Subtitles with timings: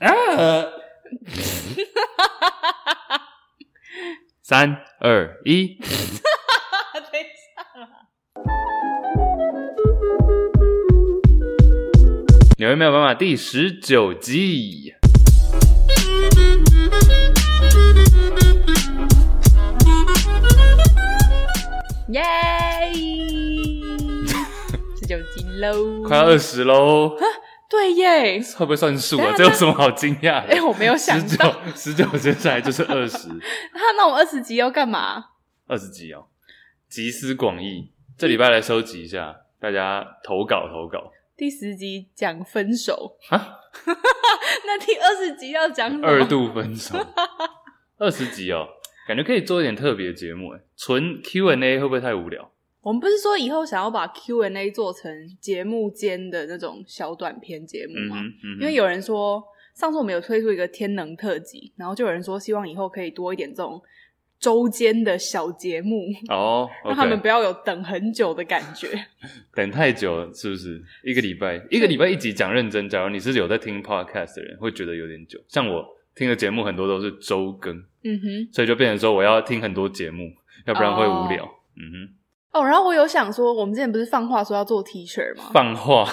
[0.00, 0.12] 啊！
[4.42, 5.86] 三二一， 等
[7.12, 7.28] 一下，
[12.58, 14.92] 纽约没有办法第十九集，
[22.08, 22.22] 耶！
[24.98, 27.16] 十九集喽，快二十喽。
[27.72, 29.32] 对耶， 会不会算数啊？
[29.34, 30.48] 这有什么好惊讶的？
[30.52, 33.28] 哎、欸，我没有想到，十九接下来就是二十。
[33.72, 35.24] 那那我二十集要干嘛？
[35.66, 36.26] 二十集哦，
[36.90, 41.10] 集思广益，这礼拜来收集一下大家投稿投稿。
[41.34, 43.56] 第十集讲分手啊？
[44.66, 45.98] 那第二十集要讲？
[46.02, 46.94] 二度分手。
[47.96, 48.68] 二十集哦，
[49.08, 52.51] 感觉可以做一点特别节目诶，纯 Q&A 会不会太无聊？
[52.82, 58.20] 我们不是说以后想要把 Q&A 做成节目间的那种小短片节目吗？
[58.20, 59.42] 嗯嗯、因为有人说，
[59.74, 63.80] 上次我们有推出一个天能特辑，然后就有人说希望以后可以多一点这种
[64.40, 68.88] 周间的小节目哦 让他们不要有等很久的感觉。
[69.54, 70.82] 等太久了是不是？
[71.04, 75.38] 一个礼拜一个礼拜一集讲认真，假如你是有在听 Podcast 的人，会觉得有点久。
[75.46, 75.86] 像我
[76.16, 80.32] 听的节目很多都是周更，嗯哼，所以就变成说我要听很多节目，
[80.66, 81.44] 要不然会无聊。
[81.44, 82.14] 哦、嗯哼。
[82.52, 85.44] 哦，然后我有想说，我们之前不是放话说要做 T 恤吗？
[85.52, 86.06] 放话，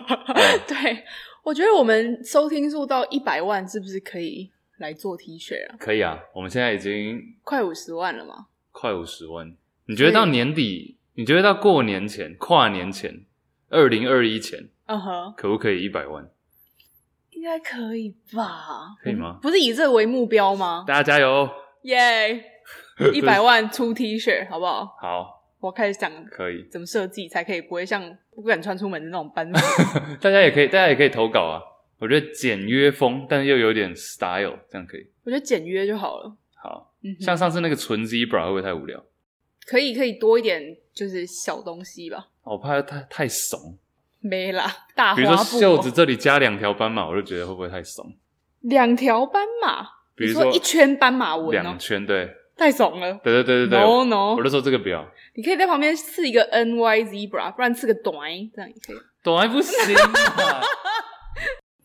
[0.66, 1.04] 对，
[1.44, 5.76] 我觉得我们收听数到一百万，是不是可以来做 T 恤啊？
[5.78, 8.46] 可以啊，我们现在已经快五十万了吗？
[8.72, 9.54] 快五十万，
[9.86, 10.96] 你觉得到年底？
[11.14, 13.24] 你觉得到过年前、跨年前、
[13.70, 16.30] 二零二一前，嗯哼，可不可以一百万？
[17.32, 18.96] 应该可以吧？
[19.02, 19.38] 可以吗？
[19.42, 20.84] 不是以这个为目标吗？
[20.86, 21.48] 大家加油！
[21.82, 22.42] 耶，
[23.12, 24.96] 一百万出 T 恤，好不好？
[25.00, 25.37] 好。
[25.60, 29.98] 我开始想，可以怎么设计才可以不会像不敢穿出门的那种班服。
[30.20, 31.60] 大家也可以，大家也可以投稿啊。
[31.98, 35.04] 我觉得简约风，但是又有点 style，这样可以。
[35.24, 36.32] 我觉得简约就好了。
[36.54, 39.04] 好，嗯、像上次那个纯 zebra 会不会太无聊？
[39.66, 42.28] 可以，可以多一点，就是小东西吧。
[42.44, 43.76] 我怕太太怂。
[44.20, 44.64] 没啦，
[44.94, 45.14] 大。
[45.14, 48.14] 比如说袖子这里加两条斑马，我就觉得会不会太怂？
[48.60, 52.32] 两条斑马，比如说一圈斑马纹、喔，两圈对。
[52.58, 55.06] 太怂了，对对对对对，no no，我就说这个不要。
[55.34, 58.96] 你可以在旁边刺一个 N Y Zebra，不然刺个短，这样也可以。
[59.22, 60.60] 短不行啊。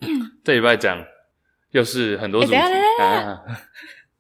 [0.44, 1.06] 这礼拜讲
[1.72, 2.58] 又是很多主题，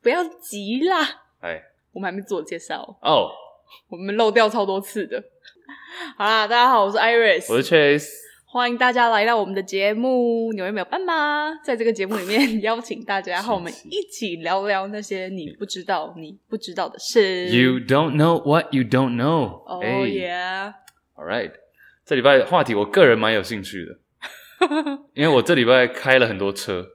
[0.02, 1.24] 不要急啦。
[1.41, 3.09] 哎，我们还没自我介绍哦。
[3.12, 3.31] Oh.
[3.90, 5.22] 我们漏掉超多次的。
[6.18, 8.08] 好啦，大家好，我是 Iris，我是 Chase。
[8.53, 11.52] 欢迎大家来到我们的节目，纽约没有斑马。
[11.64, 17.47] 在这个节目里面， 邀请大家和我们一起聊聊那些你不知道、你不知道的事。
[17.47, 19.64] You don't know what you don't know.
[19.66, 20.75] Oh yeah.
[21.16, 21.52] All right.
[22.06, 23.97] 这礼拜的话题，我个人蛮有兴趣的，
[25.16, 26.85] 因为我这礼拜开了很多车。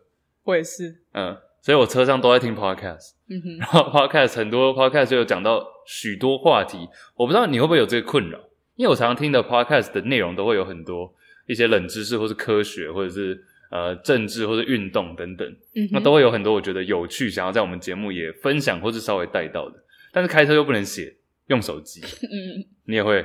[0.45, 1.03] 我也是。
[1.15, 3.15] 嗯，所以我车上都在听 podcast。
[3.29, 3.59] 嗯哼。
[3.59, 8.39] 然后 podcast 很多 podcast 就有讲到许多话题，我不知道你会不会有这个困扰，
[8.77, 11.13] 因为我常常听的 podcast 的内容都会有很多。
[11.49, 19.75] 一些冷知识，或是科学，或者是呃政治，或者运动等等，嗯，那都会有很多我觉得有趣，想要在我们节目也分享，或是稍微带到的。
[20.13, 21.17] 但是开车又不能写，
[21.49, 23.25] 用手机， 嗯，你也会，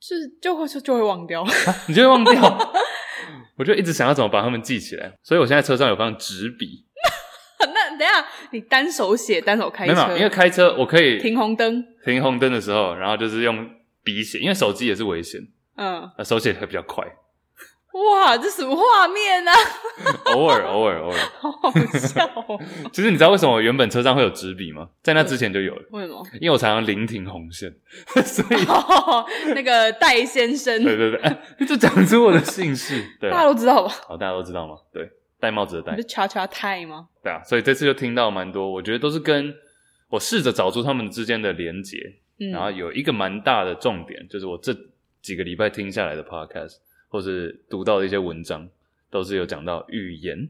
[0.00, 1.44] 是就会就就会忘掉，
[1.86, 2.72] 你就会忘掉。
[3.56, 6.84] 我就一直想要怎么把它们记起来，所以我现在车上有放纸笔。
[7.74, 13.68] 那等一下你单手写，单手开车，没有，因为开车我可以停红灯，停红灯的时候，然后就是用
[14.02, 15.40] 笔写，因为手机也是危险，
[15.76, 17.06] 嗯，手写会比较快。
[17.92, 19.52] 哇，这什么画面啊？
[20.32, 22.58] 偶尔，偶尔，偶尔， 好好笑哦。
[22.92, 24.88] 其 实你知道为什么我原本车上会有纸笔吗？
[25.02, 25.82] 在那之前就有了。
[25.90, 26.26] 为什么？
[26.40, 27.70] 因为我常常临停红线，
[28.24, 33.92] 所以、哦、那个戴先生，对对对，就讲出我的姓氏，对，大家都知道吧？
[34.08, 34.74] 好，大家都知道吗？
[34.92, 37.08] 对，戴帽子的戴，是恰恰泰吗？
[37.22, 39.54] 对啊，所以这次就听到蛮多，我觉得都是跟
[40.08, 41.98] 我试着找出他们之间的连结，
[42.40, 44.74] 嗯、然后有一个蛮大的重点，就是我这
[45.20, 46.76] 几个礼拜听下来的 podcast。
[47.12, 48.66] 或是读到的一些文章，
[49.10, 50.48] 都是有讲到语言。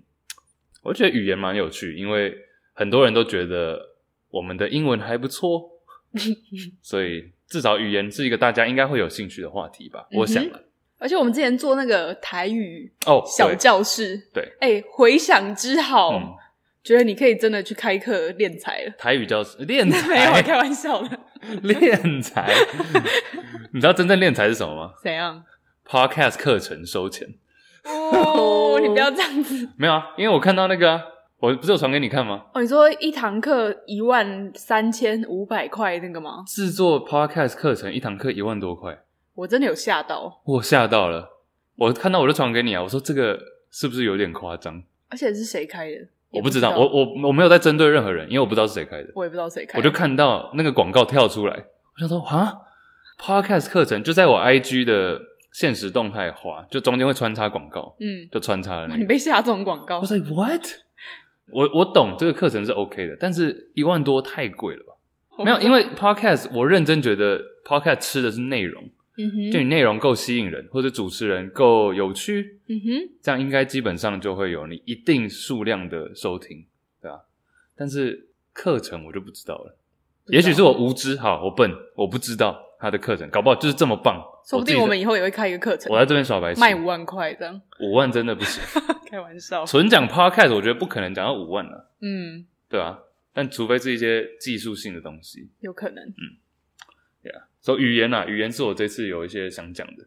[0.85, 2.33] 我觉得语言蛮有趣，因为
[2.73, 3.79] 很多人都觉得
[4.31, 5.69] 我们的英文还不错，
[6.81, 10.07] 所以至少语言是一个大家应该会有兴趣的话题吧。
[10.13, 10.45] 我想，
[10.99, 16.13] 而且我们之前做那个台语哦小教室，对，哎、欸，回想之好。
[16.17, 16.39] 嗯
[16.85, 18.93] 觉得你可以真的去开课练才了。
[18.99, 21.17] 台语教室练才 没有开玩笑的。
[21.63, 22.53] 练才，
[23.73, 24.93] 你知道真正练才是什么吗？
[25.01, 25.45] 怎样
[25.89, 27.35] ？Podcast 课程收钱。
[27.85, 29.69] 哦，你不要 这样子。
[29.77, 31.03] 没有啊，因为我看到那个、啊，
[31.41, 32.45] 我不是有传给你看吗？
[32.55, 36.45] 哦，你说一堂课一万三千五百块那个吗？
[36.47, 39.03] 制作 Podcast 课程一堂课一万多块，
[39.35, 40.41] 我真的有吓到。
[40.45, 41.29] 我吓到了，
[41.77, 43.39] 我看到我就传给你啊，我说这个
[43.71, 44.83] 是不是有点夸张？
[45.09, 45.97] 而且是谁开的？
[46.31, 49.79] 我不知道，我我我没有在针对任何人，因为我不知道是谁开的，我也不知道谁开的。
[49.79, 51.53] 我就看到那个广告跳出来，
[51.95, 52.55] 我想说啊
[53.21, 55.21] ，Podcast 课程就在我 IG 的
[55.53, 58.99] 限时动态滑，就中间会穿插广告，嗯，就穿插了那个。
[59.01, 60.01] 你被下这种广告？
[60.01, 60.65] 我说 What？
[61.51, 65.45] 我我懂这个课程是 OK 的，但是一万多太贵了吧？
[65.45, 68.83] 没有，因为 Podcast 我认真觉得 Podcast 吃的是内容。
[69.19, 76.65] 嗯哼，就你内容够吸引人，或者主持人够有趣，嗯哼，这样应该基本上就会有你一定数量的收听，
[77.03, 77.21] 对吧？
[77.77, 79.77] 但是课程我就不知道了，
[80.29, 88.61] 也许是我无知，好，我笨，我不知道他的课程，搞不好就是这么棒，说不定我们以后也会开一个课程，我在这边耍白痴，卖五万块这样，五万真的不行，
[89.09, 92.99] 开玩笑，纯讲 Podcast 我觉得不可能讲到五万了，嗯，对啊，
[93.33, 96.43] 但除非是一些技术性的东西，有可能，嗯。
[97.23, 100.03] 对啊，所以语言啊，语言是我这次有一些想讲的。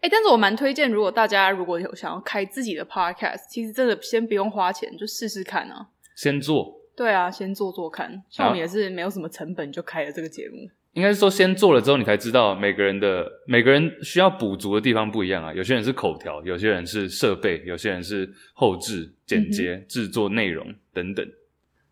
[0.00, 5.88] 哎、欸，但是我蛮推荐，如果大家如果有想要开自己的 podcast，其实真的先不用花钱，就试试看啊。
[6.16, 6.80] 先做。
[6.96, 8.24] 对啊，先做做看。
[8.30, 10.70] 像我们也是没有什么成本就开了这个节目。
[10.94, 15.52] 应该是说，先做了之后，你才知道每个人的每个人需要补足的地方不一样啊。
[15.52, 21.24] 有些人是口条，有些人是设备，有些人是后置、剪接、嗯、制作内容等等，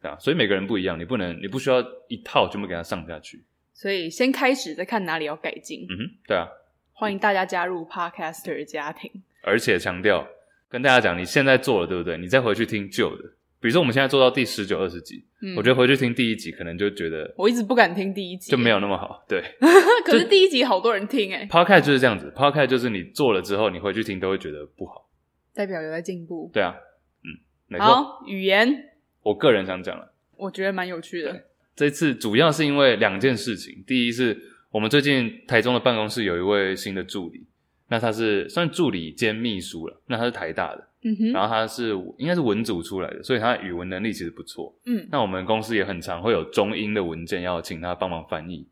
[0.03, 0.17] 对啊。
[0.19, 3.45] 所以每个人不一样，你不能，你不需要一套全部给他上下去。
[3.73, 5.87] 所以先开始，再看哪里要改进。
[5.91, 6.49] 嗯哼，对啊，
[6.93, 9.11] 欢迎大家加入 Podcaster 家庭。
[9.43, 10.27] 而且强调，
[10.69, 12.19] 跟大家讲，你现在做了，对不对？
[12.19, 13.23] 你再回去听旧的，
[13.67, 19.25] 比如说我们现在做到第十九、二十集，嗯，我觉得回去听第一集，可能就觉得我一直不敢听第一集，就没有那么好。
[19.29, 19.43] 对，
[20.07, 21.49] 可是第一集好多人听诶。
[21.51, 25.09] Podcast 就是这样子，Podcast 就是你做了之后，你回去听都会觉得不好，
[25.53, 26.49] 代表有在进步。
[26.55, 26.77] 对啊，
[27.25, 27.35] 嗯，
[27.67, 27.85] 没错。
[27.85, 28.85] 好，语言，
[29.25, 31.47] 我个人想讲了，我觉得蛮有趣的。
[31.75, 34.41] 这次主要是因为两件事情，第一是
[34.71, 37.45] 我们最近台中的办公室有一位新的助理，
[37.89, 48.67] 那他是算助理兼秘书了，那他是台大的，嗯哼，然后他是应该是文组出来的，所以他的语文能力其实不错，嗯，那我们公司也很常会有中英的文件要请他帮忙翻译，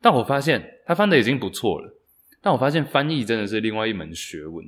[0.00, 1.94] 但我发现他翻的已经不错了，
[2.40, 4.64] 但我发现翻译真的是另外一门学问，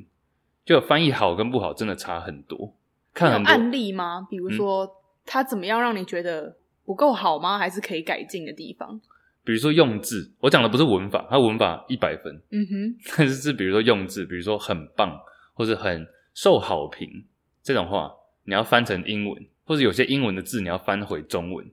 [0.64, 2.74] 就翻译好跟不好真的差很多，
[3.12, 4.26] 看很多有案例吗？
[4.30, 4.90] 比如说、嗯、
[5.26, 6.56] 他怎么样让你觉得？
[6.84, 7.56] 不够好吗？
[7.56, 9.00] 还是可以改进的地方？
[9.44, 12.96] 比如说用字，我讲的不是文法，它文法一百分，嗯哼。
[13.16, 15.20] 但是是比如说用字，比如说很棒
[15.54, 17.24] 或者很受好评
[17.62, 18.12] 这种话，
[18.44, 21.70] 你要翻成英文，或者有些英文的字你要翻回中文，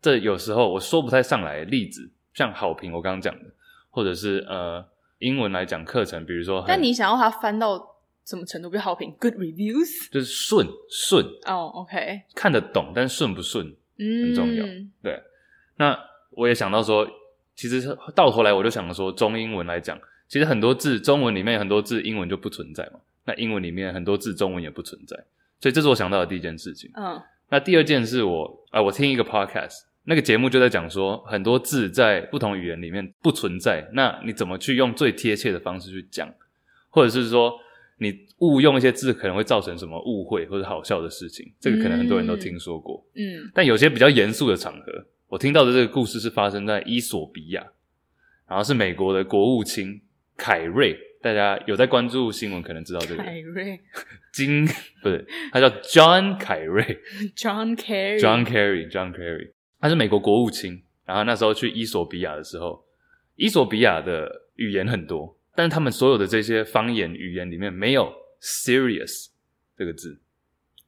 [0.00, 3.50] 这有时候我说不太上来的例子，像好评我刚刚讲的，
[3.90, 4.84] 或者是呃
[5.18, 8.70] 英文来讲课程，比如说，但你想要它翻到什么程度？
[8.70, 13.74] 比如好评，good reviews，就是顺顺哦，OK，看得懂，但顺不顺？
[13.98, 15.20] 很重要，嗯，对。
[15.76, 15.98] 那
[16.38, 17.04] 我也想到说，
[17.56, 19.98] 其实到头来我就想说，中英文来讲，
[20.28, 23.00] 其实很多字中文里面很多字英文就不存在嘛。
[23.24, 25.16] 那英文里面很多字中文也不存在，
[25.60, 26.90] 所以这是我想到的第一件事情。
[26.94, 27.20] 嗯。
[27.50, 36.32] 那第二件是我啊，我听一个 podcast，那个节目就在讲说，很多字在不同语言里面不存在，那你怎么去用最贴切的方式去讲，
[36.90, 37.58] 或者是说。
[38.00, 43.04] 你误用一些字可能会造成什么误会或者好笑的事情，这个可能很多人都听说过。
[43.16, 47.66] 嗯，但有些比较严肃的场合，我听到的这个故事是发生在伊索比亚，
[48.48, 50.00] 然后是美国的国务卿
[50.38, 53.78] 凯瑞，大家有在关注新闻可能知道这个凯瑞，
[54.32, 54.66] 金
[55.02, 56.82] 不是，他叫 John 凯瑞，
[57.36, 62.82] John Kerry，John Kerry，John Kerry，他是美国国务卿，然后那时候去伊索比亚的时候，
[63.36, 65.36] 伊索比亚的语言很多。
[65.54, 69.26] 但是他们所有的这些方言语言里面没有 serious
[69.76, 70.18] 这个字，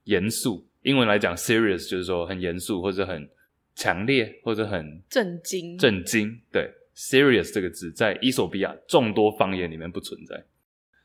[0.05, 0.67] 严肃。
[0.83, 3.29] 英文来讲，serious 就是说很严肃，或者很
[3.75, 5.79] 强烈，或者很震惊。
[5.79, 10.43] 震惊，对，serious 这个字在伊索比亚众多方言里面不存在。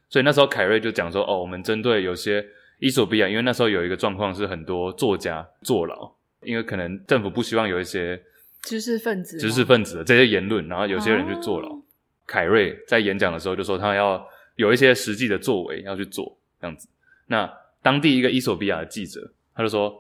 [0.10, 2.46] 所以那时候凯瑞就讲说：“哦，我们针对有些
[2.80, 6.12] 伊索比亚，因为那时候有一个状况是很多作家坐牢，
[6.44, 8.22] 因为可能政府不希望有一些
[8.62, 11.82] 知识分子、知识分子的这些言论，然后有些人去坐牢。”哦
[12.28, 16.90] 凯瑞在演讲的时候就说，他要有一些实际的作为要去做这样子。
[17.28, 17.48] 那
[17.84, 19.96] 当地一个伊索比亚的记者，他就说：“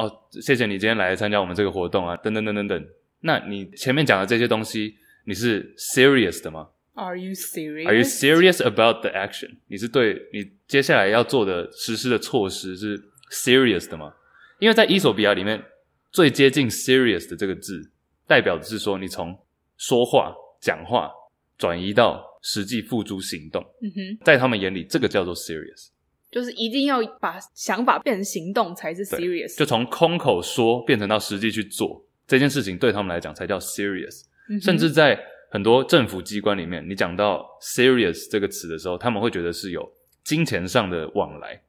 [0.00, 2.86] 哦，谢谢你今天来参加我们这个活动啊，等等等等等。
[3.20, 4.94] 那你前面讲的这些东西，
[5.26, 7.86] 你是 serious 的吗？” Are you serious?
[7.86, 9.56] Are you serious about the action？
[9.68, 14.12] 你是对你接下来要做的实施的措施是 serious 的吗？
[14.58, 15.62] 因为在伊索比亚里面，
[16.10, 17.90] 最接近 serious 的这个字，
[18.26, 19.38] 代表的是说你从
[19.78, 21.10] 说话、讲话
[21.56, 23.62] 转移到实际付诸行动。
[23.82, 25.88] 嗯哼，在他们眼里，这个叫做 serious，
[26.30, 29.56] 就是一定要把想法变成行动才是 serious。
[29.56, 34.22] 就从空口说变成到实际去做这件事情，对他们来讲才叫 serious。
[34.48, 35.18] 嗯，甚至在
[35.50, 41.60] 很多政府机关里面，你讲到 serious 这个词的时候，他们会觉得是有金钱上的往来，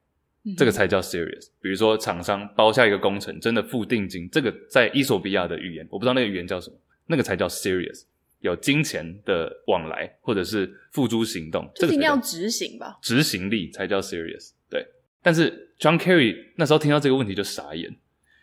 [0.44, 1.48] 嗯、这个才叫 serious。
[1.60, 6.76] 比如说，厂商包下一个工程，真的付定金，这个在伊索比亚的语言，我不知道那个语言叫什么，
[7.06, 8.02] 那个才叫 serious，
[8.42, 12.98] 有金钱的往来，或者是付诸行动，这个一定要执行吧？
[13.00, 14.50] 执行力才叫 serious。
[14.68, 14.84] 对，
[15.22, 17.96] 但是 John Kerry 那时候听到这个问题就傻眼，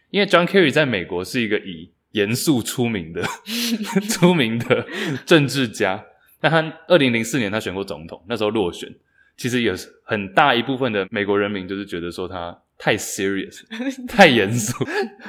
[0.09, 3.21] 因为 John Kerry 在美国是一个以严肃出名的
[4.09, 4.85] 出名的
[5.25, 6.03] 政治家，
[6.41, 8.89] 那他二零零四年他选过总统，那时候落选，
[9.37, 13.61] 其实有很大一部分的美国人民就是觉得说他太 serious，
[14.07, 14.73] 太严肃，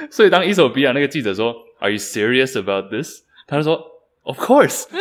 [0.09, 3.90] 所以当伊索比亚那个记者说 “Are you serious about this？” 他就说
[4.23, 4.85] “Of course。”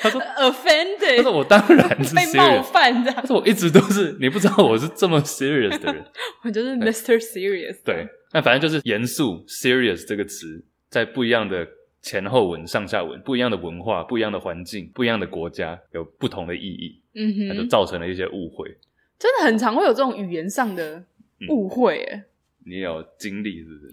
[0.00, 3.12] 他说 “Offended”，他说我当然是 serious，被冒犯的。
[3.12, 6.04] 他说我一直都是，你不知道我是这么 serious 的人，
[6.44, 7.18] 我就是 Mr.
[7.18, 7.82] Serious。
[7.84, 10.64] 对，那反正就是严肃 serious 这个词。
[10.88, 11.68] 在不一样的
[12.00, 18.78] 前后文、上下文，不一样的文化、不一样的环境、不一样的国家，有不同的意义，嗯哼，那就造成了一些误会。
[19.18, 21.04] 真的很常会有这种语言上的
[21.50, 22.22] 误会，
[22.64, 23.90] 你有经历是不是？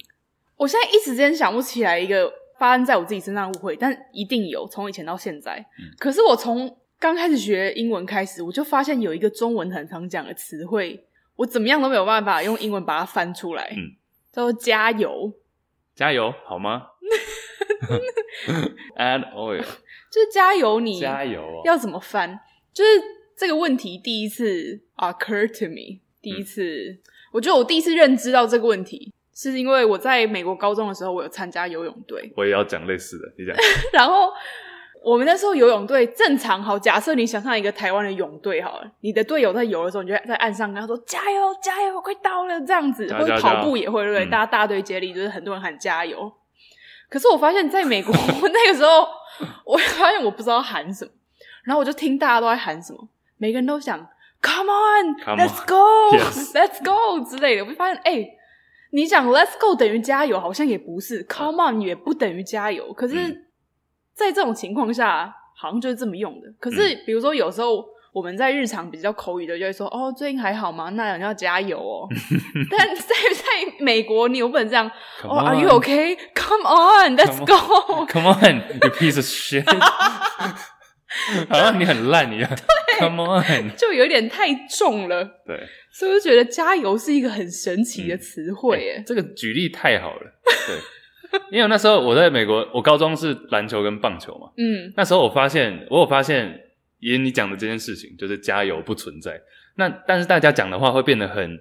[0.55, 5.57] 我现在一时之间想不起来一个发生在我自己身上的误会，但一定有，从以前到现在。
[5.79, 13.95] 嗯、可是我从刚开始学英文开始，我就发现有一个中文很常讲的词汇，我怎么样都没有办法用英文把它翻出来，嗯，
[14.31, 15.33] 叫做加油。
[15.95, 16.88] 加油好吗？
[18.97, 19.62] Add oil，
[20.12, 20.79] 就是加油。
[20.79, 22.33] 你加油要怎么翻？
[22.33, 22.39] 哦、
[22.74, 22.89] 就是
[23.38, 27.00] 这个问题第一次 occur to me，第一次，嗯、
[27.33, 32.33] 我觉得我第一次认知到这个问题，是因为我在美国高中的时候，我有参加游泳队。
[32.35, 33.55] 我也要讲类似的，你讲。
[33.93, 34.31] 然后。
[35.03, 44.25] 我们那时候游泳队正常好，假设你想象一个台湾的泳队好了，你的队友在游的时候，你就在岸上跟他说加油加油，快到了这样子，或者跑步也会对不对？
[44.31, 46.33] 大家大队接力，就是很多人喊加油。
[47.07, 48.11] 可是我发现，在美国
[48.51, 49.07] 那个时候，
[49.63, 51.11] 我发现我不知道喊什么，
[51.65, 53.99] 然后我就听大家都在喊什么，每个人都想
[54.41, 58.27] Come on，Let's go，Let's go 之类的，我就发现，哎，
[58.95, 63.43] 你讲 Let's go 等于加油，好像也不是，Come on 也不等于加油，可是。
[64.17, 66.47] 在这种情况下，好像就是这么用的。
[66.57, 70.87] 可是，比如说有时候我们在日常比较口语的，就会说：“哦，最近还好吗？
[70.91, 72.07] 那你要加油哦。
[72.71, 73.03] ”但在
[73.35, 73.43] 在
[73.81, 74.89] 美国，你有不能这样。
[75.23, 76.17] 哦，Are you okay?
[76.33, 78.05] Come on, let's go.
[78.07, 79.65] Come on, you piece of shit.
[81.49, 82.49] 好像你很烂一样。
[82.49, 85.25] 对，Come on，就有点太重了。
[85.45, 85.61] 对，
[85.97, 88.91] 所以我就觉得加油是一个很神奇的词汇。
[88.97, 90.21] 哎，这个举例太好了。
[90.67, 91.39] 对。
[91.51, 94.51] 因为那时候我在美国，我高中是篮球跟棒球嘛。
[94.57, 96.59] 嗯，那时候我发现，我有发现，
[96.99, 99.41] 以你讲的这件事情，就是加油不存在。
[99.75, 101.57] 那但是大家讲的话会变得很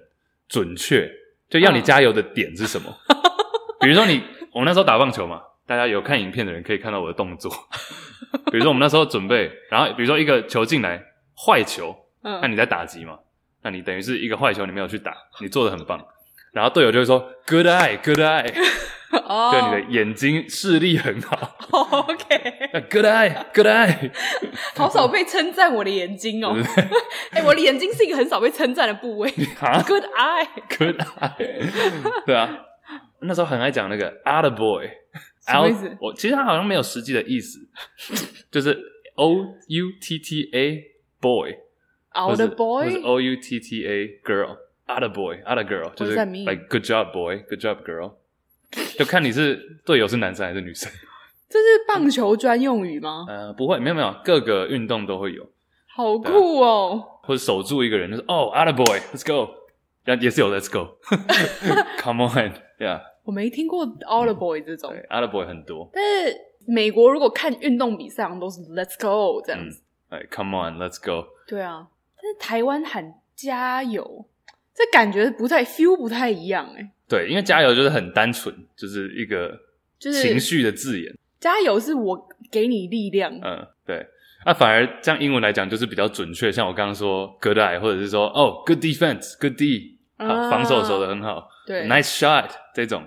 [0.49, 1.09] 准确，
[1.49, 2.93] 就要你加油的点是什么？
[3.07, 3.15] 嗯、
[3.79, 7.49] 比如说你，我们那时候打棒球嘛，大家有看影片的人可以看到我的动作。
[8.51, 11.01] 比如说我们那时候准备，然后比如说一个球进来，
[11.37, 13.19] 坏球，那你在打击嘛？
[13.65, 15.99] 那你等于是一个坏球，你没有去打，你做的很棒。
[16.53, 18.53] 然后队友就会说 “Good eye, good eye”，
[19.25, 21.57] 哦，对，你的眼睛视力很好。
[21.71, 24.11] OK，Good eye, good eye。
[24.77, 26.55] 好少被称赞我的眼睛哦。
[27.31, 29.29] 哎，我的眼睛是一个很少被称赞的部位。
[29.31, 32.23] Good eye, good eye。
[32.27, 32.59] 对啊，
[33.21, 34.87] 那时候很爱讲那个 “other boy”，
[35.47, 35.97] 什么意思？
[35.99, 37.57] 我其实它好像没有实际的意思，
[38.51, 38.79] 就是
[39.15, 40.83] O U T T A
[41.19, 41.64] boy，Atta
[42.55, 44.57] boy，或是 O U T T A girl。
[44.87, 48.11] Atta boyoutta girl，就是 like good job boy, good job girl，
[48.99, 50.87] 就看你是队友是男生还是女生。
[51.49, 53.25] 这是棒球专用语吗？
[53.27, 55.43] 呃，不会，没有没有，各个运动都会有。
[55.87, 57.03] 好酷哦！
[57.23, 59.49] 或者守住一个人，就是哦，atta boy，let's go，
[60.21, 63.01] 也是有 let's go，come on，yeah。
[63.23, 64.93] 我没听过 outta boy 这种。
[65.09, 65.89] outta boy 很多。
[65.91, 69.81] 但是美国如果看运动比赛，都是 let's go 这样子。
[70.09, 71.27] 哎，come on，let's go。
[71.47, 71.87] 对啊，
[72.25, 74.25] 但是台湾喊加油。
[74.73, 79.57] 这感觉不太 feel 不太一样哎，对，因为加油就是很单纯，就是一个
[79.97, 81.15] 就是情绪的字眼。
[81.39, 84.05] 加油是我给你力量，嗯，对。
[84.45, 86.51] 那、啊、反而像英文来讲，就是比较准确。
[86.51, 93.01] 像我刚刚说 good eye，或者是说哦 good defense，good D，好，防守守的很好，对，nice shot 这种，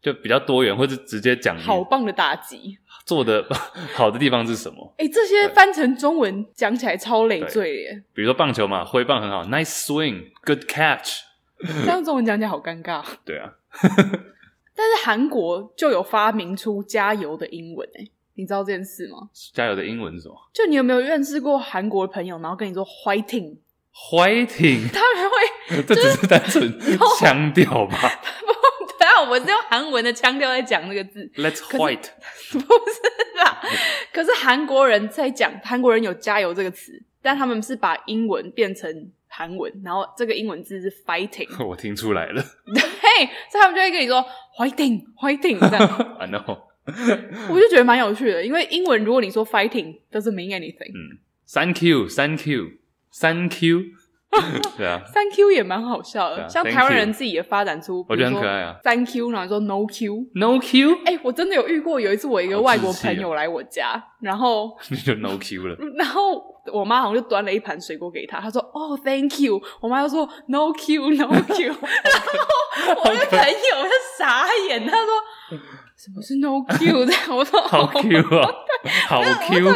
[0.00, 3.44] 就比较多元，或者直接讲好棒的打击，做的
[3.94, 4.94] 好的地方是什么？
[4.98, 8.02] 哎、欸，这些翻成中文讲起来超累赘耶。
[8.14, 11.22] 比如说棒球嘛，挥棒很好，nice swing，good catch。
[11.84, 13.04] 这样中文讲起来好尴尬。
[13.24, 13.52] 对啊，
[13.82, 18.04] 但是韩国就有发明出加油的英文哎，
[18.34, 19.28] 你知道这件事吗？
[19.52, 20.34] 加油的英文是什么？
[20.54, 26.78] 就你有没有认识过韩国的朋友，然后跟你说 fighting，fighting，他们会，这只是单纯
[27.18, 27.98] 腔调吧？
[29.30, 32.08] 我是用韩文的腔调在讲那个字，Let's fight，
[32.52, 33.62] 不是啦。
[34.12, 39.12] 可是韩国人在讲，韩国人有加油这个词，但他们是把英文变成。
[39.32, 42.42] 韩文，然后这个英文字是 fighting，我听出来了。
[42.66, 42.80] 对，
[43.48, 44.26] 所以他们就会跟你说
[44.58, 46.16] fighting，fighting 这样。
[46.18, 46.58] I know，
[47.48, 50.90] 我就觉得蛮有趣的，因为英文如果你说 fighting doesn't mean anything。
[50.90, 53.82] 嗯，Thank you，Thank you，Thank you。
[54.78, 58.76] 对啊，Thank you 也蛮好笑的，像台湾人自己也发展出，我觉得很可爱啊。
[58.84, 60.98] Thank you，然后说 No Q，No Q。
[61.04, 75.58] 哎，我真的有遇过，有一次我一个外国朋友来我家，然后 你就 No Q 了， 然后我妈好像就端了一盘水果给他，他说哦 Thank you，我妈就说 No Q，No Q，然后我那朋友就傻眼，他说
[75.96, 77.12] 什么是 No Q 的？
[77.36, 78.48] 我说好 Q 啊，
[79.08, 79.74] 好 Q。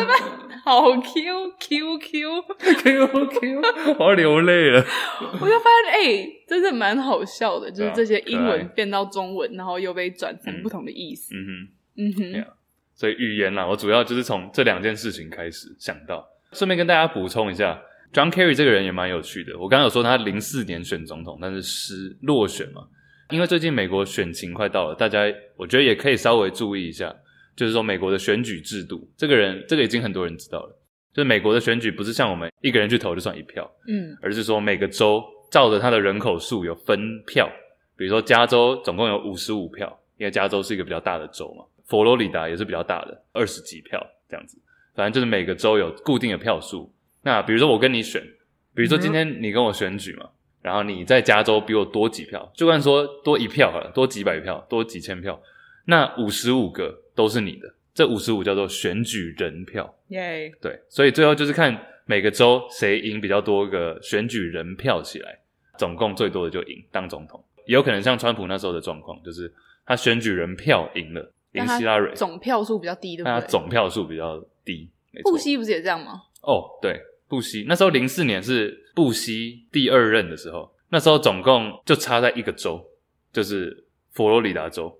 [0.64, 3.62] 好 Q Q Q Q Q，
[3.98, 4.82] 我要流泪了。
[5.20, 11.34] 我就发现，哎、欸，真的蛮好笑的，就是这些英文变到中文，然后又被转成不同的意思。
[11.34, 12.22] 嗯哼，嗯哼。
[12.40, 12.46] Yeah.
[12.94, 16.26] 所以语言啦，我主要就是从这两件事情开始想到。
[16.52, 17.78] 顺便跟大家补充一下
[18.14, 19.52] ，John Kerry 这个人也蛮有趣的。
[19.58, 22.86] 我刚刚有说他零四年选总统，但是失落选嘛，
[23.28, 25.20] 因为最近美国选情快到了，大家
[25.56, 27.14] 我觉得也可以稍微注意一下。
[27.56, 30.78] 就是说，美国的选举制度，这个人，这个已经很多人知道了。
[31.12, 37.48] 就是美国的选举不是像我们一个人去投就算一票，嗯，而是说每个州照着它的人口数有分票。
[37.96, 41.64] 比如说加州总共有五十五票，因为加州是一个比较大的州嘛。
[41.86, 44.58] 佛罗里达也是比较大的，二十几票这样子。
[44.96, 46.92] 反正就是每个州有固定的票数。
[47.22, 48.20] 那比如说我跟你选，
[48.74, 50.28] 比如说今天你跟我选举嘛，
[50.60, 55.40] 然后你在加州比我多几票，就算说多一票好了，多几百票，多几千票，
[55.84, 57.00] 那五十五个。
[57.16, 60.52] 都是你的，这五十五叫做选举人票，耶。
[60.60, 65.38] 对，所以最后就是看每个州谁赢比较多个选举人票起来，
[65.78, 67.40] 总共最多的就赢当总统。
[67.66, 69.54] 也有可能像川普那时候的状况，就是
[69.86, 73.32] 他选举人票赢了，赢希拉蕊，总票数比较低，对不对？
[73.32, 74.90] 他总票数比较低。
[75.22, 76.20] 布希不是也这样吗？
[76.40, 82.84] 哦，对，布希那时候零四年是布希第二任的时候，那时候总共就差在一个州，
[83.32, 84.98] 就是佛罗里达州。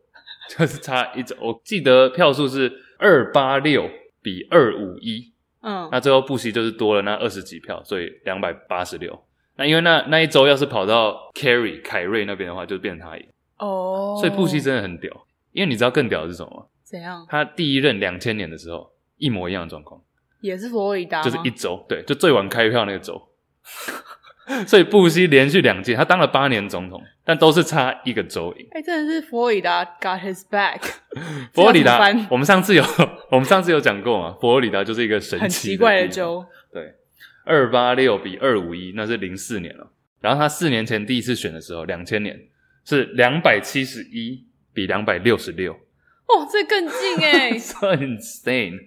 [0.49, 3.89] 就是差一周，我记得票数是二八六
[4.23, 9.25] 比二五一，嗯，那最后布希就是多了那二十几票，所以两百八十六。
[9.57, 13.27] 那因为那那一周要是跑到 Carry 凯瑞那边的话，就变成他赢。
[13.59, 16.67] 哦，所以布希真的很屌，因为你知道更屌的是什么吗？
[16.83, 17.25] 怎样？
[17.29, 20.01] 他第一任两千年的时候一模一样的状况，
[20.41, 23.21] 也是佛罗里达，就是一周，对，就最晚开票那个州。
[24.67, 28.67] 所以布希连续两届，他当了八年总统，但都是差一个州赢。
[28.73, 30.81] 哎、欸，真的是佛罗里达 got his back。
[31.55, 31.99] 佛罗里达，
[32.31, 32.85] 我们上次有
[33.31, 34.37] 我们上次有讲过嘛？
[34.41, 36.45] 佛罗里达就是一个神奇很奇怪的州。
[36.73, 36.95] 对，
[37.45, 39.91] 二八六比二五一，那是零四年了。
[40.21, 42.39] 然后他四年前第一次选的时候，两千年
[42.85, 45.73] 是两百七十一比两百六十六。
[45.73, 48.79] 哦，这更近 哎，so insane。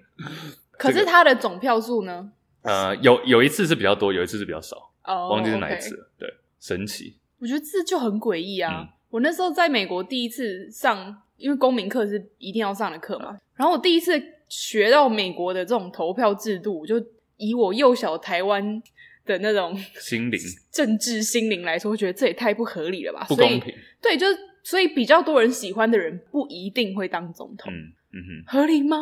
[0.78, 2.32] 可是他的总票数呢？
[2.63, 4.91] 呃，有有一次是比较多，有一次是比较少。
[5.08, 6.12] 哦，忘记是哪一次了。
[6.20, 7.17] 对，神奇。
[7.39, 8.82] 我觉得这就很诡异啊！
[8.82, 13.32] 嗯、我那时候在美国第一次上，因为公民课是一定要上的课嘛。
[13.32, 16.96] 嗯、然后我第一次学到美国的这种投票制度，就
[17.38, 18.82] 以我幼小台湾
[19.26, 20.39] 的那种心灵、
[20.72, 23.26] 政治心灵来说，我觉得这也太不合理了吧？
[23.30, 23.74] 不公平。
[24.02, 27.72] 对，就是所以比较多人喜欢的人不一定会当总统。
[27.72, 28.98] 嗯嗯哼，合理吗？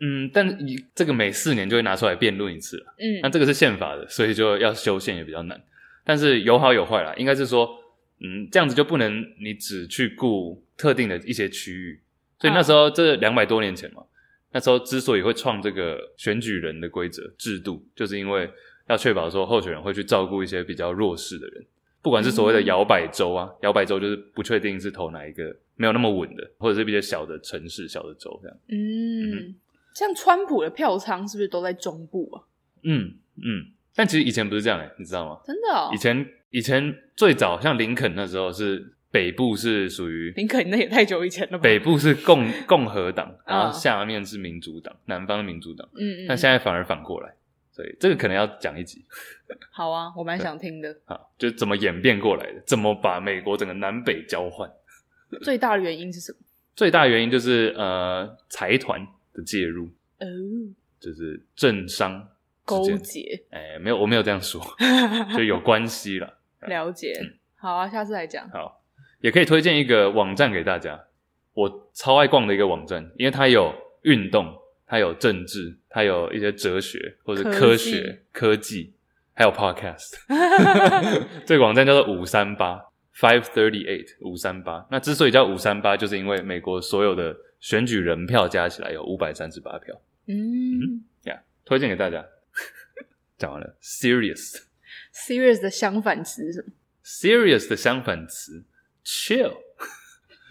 [0.00, 2.94] 嗯，但你这个每四年就会拿出来辩论一次了。
[2.98, 5.60] 嗯，那这个是宪法的，所以就要修宪也比较难。
[6.04, 7.68] 但是有好有坏啦，应该是说，
[8.20, 12.00] 嗯，这样子就不能你只去顾特定的一些区域。
[12.38, 14.04] 所以那时候这两百多年前嘛，
[14.52, 18.48] 那时候之所以会创这个选举人的规则制度，就是因为
[18.88, 21.66] 要确保说候选人会去照顾一些比较弱势的人，
[22.00, 28.56] 不管是所谓的摇摆州啊，摇摆州就是不确定是投哪一个，没有那么稳的，或者是比较小的城市、小的州这样。
[28.68, 29.32] 嗯。
[29.32, 29.54] 嗯
[29.98, 32.42] 像川普的票仓是不是都在中部啊？
[32.84, 35.40] 嗯嗯，但其实以前不是这样诶，你知道吗？
[35.44, 35.90] 真的哦。
[35.92, 41.62] 以前以前最早像林肯那时候是北部是属于林肯，那也太久以前了吧？
[41.62, 45.88] 北部是共 共和党，然后下面是民主党，南方的民主党。
[45.96, 46.26] 嗯嗯。
[46.28, 47.34] 但现在反而反过来，
[47.72, 49.04] 所以这个可能要讲一集。
[49.72, 50.96] 好啊，我蛮想听的。
[51.06, 52.62] 好，就怎么演变过来的？
[52.64, 54.70] 怎么把美国整个南北交换？
[55.42, 56.38] 最大的原因是什么？
[56.76, 59.04] 最大原因就是呃财团
[59.38, 59.86] 的介入，
[60.18, 60.26] 哦，
[60.98, 62.28] 就是政商
[62.64, 64.60] 勾结，哎、欸，没有，我没有这样说，
[65.36, 66.38] 就有关系了。
[66.66, 68.50] 了解，嗯、好啊，下次来讲。
[68.50, 68.82] 好，
[69.20, 71.04] 也可以推荐一个网站给大家，
[71.54, 73.72] 我超爱逛的一个网站，因为它有
[74.02, 74.52] 运动，
[74.84, 78.92] 它有政治，它有一些哲学或者科学、科技，科技
[79.34, 80.16] 还有 podcast。
[81.46, 82.80] 这个网站叫做五三八
[83.14, 84.86] Five Thirty Eight 五三八。
[84.90, 90.00] 那之所以叫五三八，就是因为美国所有的选举人票加起来有五百三十八票。
[90.26, 92.24] 嗯，呀、推荐给大家。
[93.38, 94.62] 讲完了，serious。
[95.12, 96.72] Serious 的相反词是什么
[97.04, 98.64] ？Serious 的相反词
[99.04, 99.52] ，chill。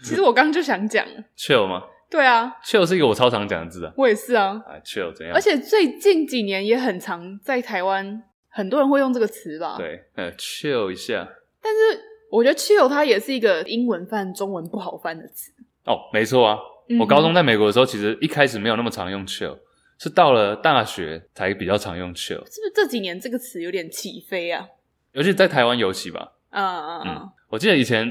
[0.02, 1.82] 其实我刚刚就想讲，chill 吗？
[2.10, 3.92] 对啊，chill 是一个我超常讲的字啊。
[3.96, 4.62] 我也是啊。
[4.66, 5.34] 啊，chill 怎样？
[5.34, 9.76] 而且最近几年也很常在台湾，很多人会用这个词吧？
[9.76, 11.28] 对，呃，chill 一下。
[11.60, 15.52] 但是我觉得 chill 它也是一个英文翻中文不好翻的词。
[15.84, 16.58] 哦，没错啊。
[16.98, 19.56] 我高中在美国的时候，其实一开始没有那么常用 chill。
[20.00, 24.64] 是到了大学才比较常用 chill，是不是这几年这个词有点起飞啊？
[25.10, 26.34] 尤其在台湾尤其吧。
[26.50, 27.28] 嗯嗯嗯。
[27.48, 28.08] 我记得以前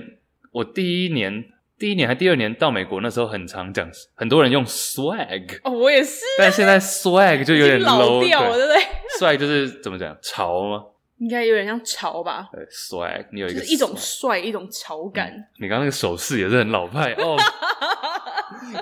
[0.52, 1.46] 我第一年、
[1.80, 5.62] 第一年还第二年到美国那时候，很常讲，很多人用 swag。
[5.64, 6.26] 哦，我也是。
[6.38, 8.84] 但现在 swag 就有点 low 掉了，对不对
[9.18, 10.84] ？swag 就是怎么讲，潮吗？
[11.20, 12.48] 应该有点像潮吧。
[12.52, 15.32] 对，swag，你有一个就是一种帅，一种潮感。
[15.32, 17.38] 嗯、你刚刚那个手势也是很老派哦。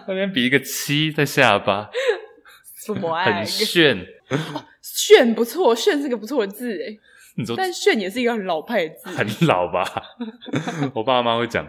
[0.08, 1.90] 那边比一个七在下巴。
[3.26, 3.98] 很炫，
[4.30, 7.00] 哦，炫不错，炫是个不错的字诶。
[7.36, 9.84] 你说，但炫也是一个很老派的字，很老吧？
[10.94, 11.68] 我爸妈会讲，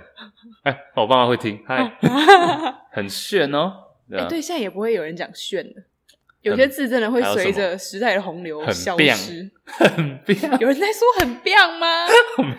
[0.62, 1.90] 哎，我爸妈会听，嗨，
[2.92, 3.72] 很炫哦。
[4.12, 5.82] 哎，对，现在也不会有人讲炫的，
[6.42, 9.50] 有些字真的会随着时代的洪流消失。
[9.64, 12.06] 很变，有人在说很变吗？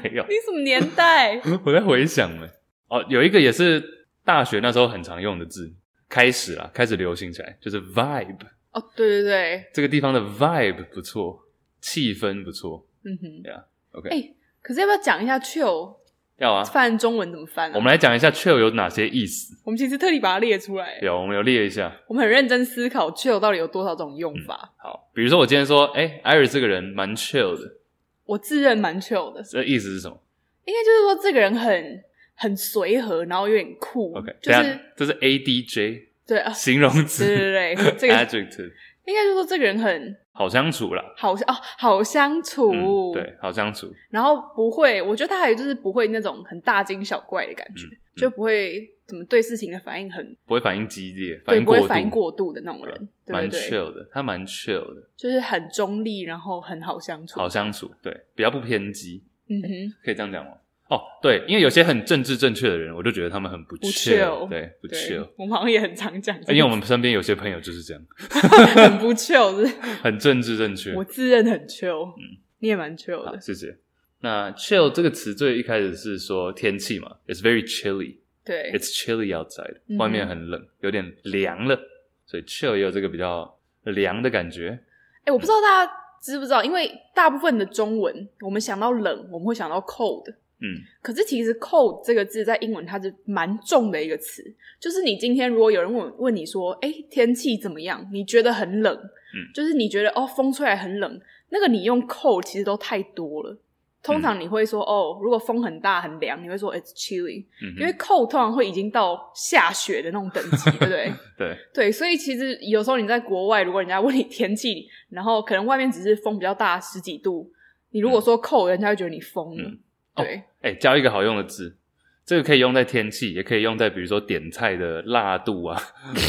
[0.04, 1.40] 没有，你什么年代？
[1.64, 2.50] 我在回想呢。
[2.88, 3.97] 哦，有一个也是
[4.28, 5.74] 大学那时候很常用的字。
[6.10, 8.38] 开始了，开始流行起来，就是 vibe。
[8.72, 11.38] 哦，对对对，这个地方的 vibe 不错，
[11.82, 12.88] 气氛不错。
[13.04, 13.62] 嗯哼，对啊
[13.92, 14.10] ，OK。
[14.10, 15.98] 哎，可是要不要讲一下 chill？
[16.38, 17.74] 要啊，翻中文怎么翻啊？
[17.76, 19.54] 我们来讲一下 chill 有哪些意思。
[19.66, 20.98] 我们其实特地把它列出来。
[21.02, 21.94] 有，我们有列一下。
[22.08, 24.56] 我们很认真思考 chill 到底有多少种用法。
[24.64, 27.78] 嗯、好，比如说我今天说，哎，Iris 这个人蛮 chill 的。
[28.24, 29.44] 我自认蛮 chill 的。
[29.44, 30.24] 这意思是什么？
[30.64, 32.04] 应该就是说这个人很。
[32.38, 34.14] 很随和，然后有点酷。
[34.14, 38.72] OK，就是这是 ADJ，对啊， 形容词，对对对，这个 adjective
[39.06, 43.92] 应该就是说这个人很好相处啦，好哦，好相处，嗯，对，好相处。
[44.10, 60.52] 然后不会，我觉得他还有就是不会那种很大惊小怪的感觉，嗯，就不会怎么对事情的反应很不会反应激烈，反应过度，不会反应过度的那种人，蛮 chill 的，他蛮 chill 的，就是很中立，然后很好相处，好相处，对，比较不偏激，嗯哼，可以这样讲吗？
[60.90, 65.28] 哦，对，因为有些很政治正确的人，我就觉得他们很不 chill，对，不 chill。
[65.38, 68.04] 我们好像也很常讲，因为我们身边有些朋友就是这样，
[68.74, 70.94] 很不 chill，是 很政治正确。
[70.94, 73.78] 我自认很 chill，嗯，你也蛮 chill 的，谢谢。
[74.22, 81.78] 那 chill 这个词最一开始是说天气嘛，it's very chilly，对，it's chilly outside，外面很冷，有点凉了，
[82.26, 84.80] 所以 chill 也有这个比较凉的感觉。
[85.26, 90.34] 哎，我不知道大家知不知道，因为大部分的中文，我们想到冷，我们会想到 cold。
[90.60, 94.44] 嗯，可是其实 cold 这个字在英文它是蛮重的一个词，
[94.80, 98.08] 就是你今天如果有人问问你说，哎，天气怎么样？
[98.12, 103.58] 你觉得很冷，嗯，就是你觉得哦，风吹来很冷，那个你用 cold 其实都太多了。
[104.04, 111.14] 通常你会说、嗯、哦，如果风很大很凉，你会说 it's chilly，、嗯、因为 cold 通常会已经到下雪的那种等级，对不对？
[111.38, 111.58] 对。
[111.74, 117.52] 对，所以其实有时候你在国外，如果人家问你天气，然后可能外面只是风比较大十几度，
[117.92, 119.72] 你如果说 cold，、嗯、人家会觉得你疯了。
[120.18, 121.78] 嗯对，哎、哦，教一个好用的字，
[122.26, 125.80] 这个可以用在天气，也可以用在比如说点菜的辣度啊，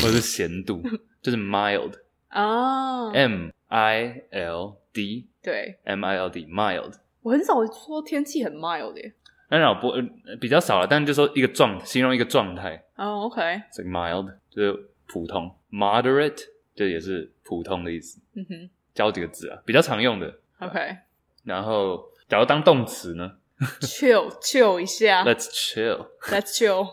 [0.02, 0.82] 或者是咸度，
[1.20, 1.94] 就是 mild
[2.28, 6.94] 啊、 oh.，M I L D，对，M I L D，mild。
[7.22, 9.12] 我很少说天气很 mild 耶，
[9.48, 9.92] 当然不
[10.38, 12.84] 比较少了，但是就说一个状，形容一个状态。
[12.96, 18.20] 哦、oh,，OK，这个 mild 就是普通，moderate 就也是普通的意思。
[18.34, 20.38] 嗯哼，教几个字啊，比较常用的。
[20.58, 20.96] OK，
[21.44, 23.32] 然后假如当动词呢？
[23.80, 26.06] chill chill 一下，Let's chill.
[26.30, 26.86] Let's chill.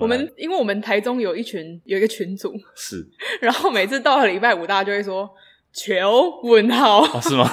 [0.00, 3.04] 我们，因为我们台中有一群有一个群组，是，
[3.42, 5.28] 然后每次到了礼拜五，大家就会说
[5.74, 7.48] chill 问号，哦，是吗？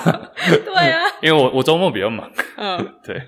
[0.64, 3.20] 对啊，因为我我周末比较忙，嗯，对，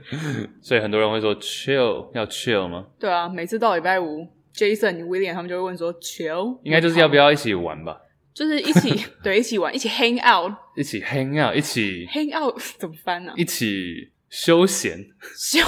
[0.61, 2.85] 所以很多人会说 chill 要 chill 吗？
[2.99, 7.99] 对啊，每次到礼拜五，Jason、William 他们就会问说 chill，应该就是要不要一起玩吧？
[8.31, 13.33] 就是一起对一起玩，一起 hang out，一起 hang out，一起 hang out 怎么翻呢？
[13.35, 14.11] 一起。
[14.29, 14.97] 休闲，
[15.37, 15.59] 休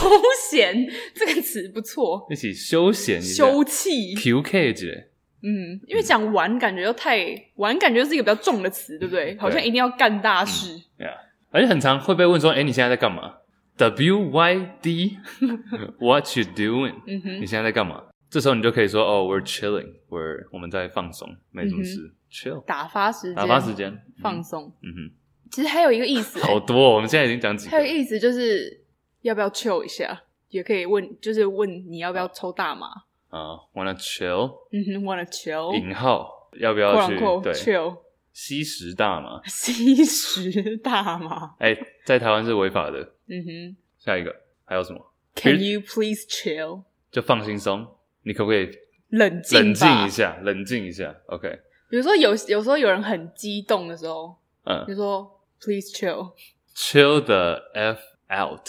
[0.49, 5.07] 闲 这个词不错，一起休闲休憩，QK 之类。
[5.43, 9.35] 嗯，因为讲玩感觉又太玩，感觉是一个比较重的词，对不对？
[9.39, 10.79] 好像一定要干大事。
[10.97, 11.13] 对啊，
[11.49, 13.37] 而且很常会被问说：“哎，你现在在干嘛
[13.77, 16.93] ？”W Y D，What you doing？
[17.39, 18.03] 你现在在干嘛？
[18.29, 25.11] 这时候你就可以说：“哦，We're chilling，We're 我们在放松，没什么事，chill，打发时间，打发时间，放松。”嗯哼，
[25.51, 27.71] 其实还有一个意思， 好多，我们现在已经讲几个。
[27.71, 28.81] 还有意思就是
[29.21, 32.87] 要不要 chill 一下，也可以问，就是问你要不要抽大麻。
[33.29, 34.57] 啊、uh,，wanna chill？
[34.71, 35.73] 嗯哼，wanna chill？
[35.73, 37.17] 引号要不要去
[37.53, 37.97] chill？
[38.33, 39.41] 吸食大麻？
[39.45, 41.55] 吸食大麻？
[41.59, 42.99] 哎、欸，在台湾是违法的。
[43.27, 44.35] 嗯哼，下一个
[44.65, 44.99] 还有什么
[45.35, 46.83] ？Can you please chill？
[47.09, 47.87] 就放轻松，
[48.23, 48.69] 你可不可以
[49.09, 50.37] 冷静冷静一下？
[50.43, 51.59] 冷静一下，OK。
[51.89, 54.35] 比如说有有时候有人很激动的时候，
[54.65, 58.67] 嗯，就说 please chill，chill the f out。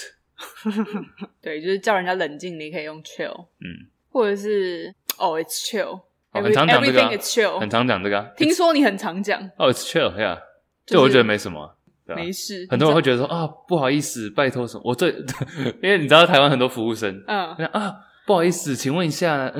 [1.40, 3.46] 对，就是叫人家冷静，你可以用 chill。
[3.60, 3.88] 嗯。
[4.10, 6.02] 或者是哦、oh,，it's chill，
[6.32, 8.30] 很常讲这个、啊，chill 很常讲这个、啊。
[8.36, 10.38] 听说你很常讲哦、oh,，it's chill，yeah，
[10.84, 11.74] 这、就是、我觉得没什么，
[12.06, 12.66] 对没事。
[12.68, 14.82] 很多人会觉得说啊，不好意思，拜托什么？
[14.84, 15.10] 我最
[15.82, 17.94] 因为你知道台湾很多服务生，嗯，啊，
[18.26, 19.50] 不好意思，请问一下，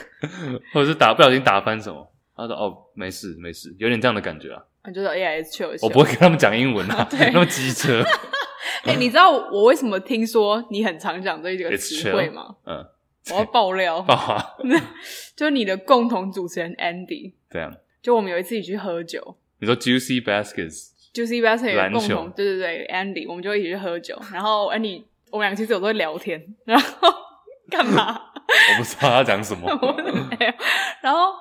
[0.72, 2.10] 或者是打不小心打翻什么？
[2.34, 4.64] 他说哦，没事没事，有点这样的感觉啊。
[4.86, 8.02] 你觉得 yeah，it's chill，, it's chill 我不会跟他们讲英文啊， 那么机车。
[8.84, 12.56] 哎、欸，你知道我为什么听说你很常讲这一个词汇吗？
[12.66, 12.84] 嗯。
[13.30, 14.44] 我要爆料， 爆啊！
[15.34, 17.74] 就是你的共同主持人 Andy，这样。
[18.02, 24.20] 就我们有一次一起去喝酒，你说 Juicy Baskets，Juicy Baskets 有共同，对对对，Andy，我们就一起去喝酒。
[24.30, 27.08] 然后 Andy，我们俩其实有时候会聊天，然后
[27.70, 28.12] 干嘛？
[28.12, 29.66] 我不知道他讲什么。
[31.00, 31.32] 然后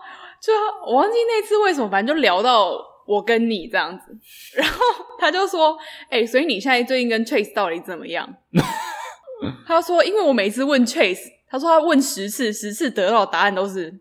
[0.41, 0.53] 就
[0.87, 4.17] 我忘记那次为什么，反正就聊到我跟你这样子。
[4.55, 4.79] 然后
[5.19, 5.77] 他就说
[6.09, 8.27] ：“哎、欸，所以你现在最近跟 Chase 到底怎么样？”
[9.67, 13.93] 他说：“因为我每次问 Chase。”他说他问十次，十次得到的答案都是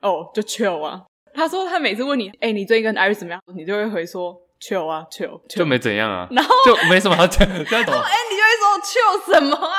[0.00, 1.02] 哦，就 chill 啊。
[1.32, 3.40] 他说他每次问你，哎、欸，你最近跟 Iris 怎么样？
[3.54, 7.46] 你就会回说 chill 啊，chill，, chill 就没怎样啊， 然后就没什么好讲。
[7.48, 9.76] 然后哎，你就会说 chill 什么啊？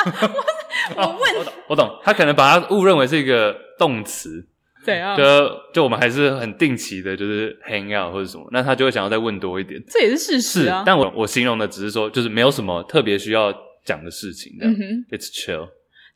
[0.95, 4.47] 我我问、哦，我懂，我懂，他可能把它误认为是一个动词，
[4.87, 5.17] 怎样？
[5.17, 5.23] 就
[5.73, 9.81] 就我们还是很定期的，就是 hang out 或者什么，那他就会想要再问多一点。
[9.89, 10.83] 这也是事实啊。
[10.85, 14.53] 但我我形容的只是说，就是没有什么特别需要讲的事情。
[14.61, 14.81] 嗯哼
[15.15, 15.67] ，it's chill。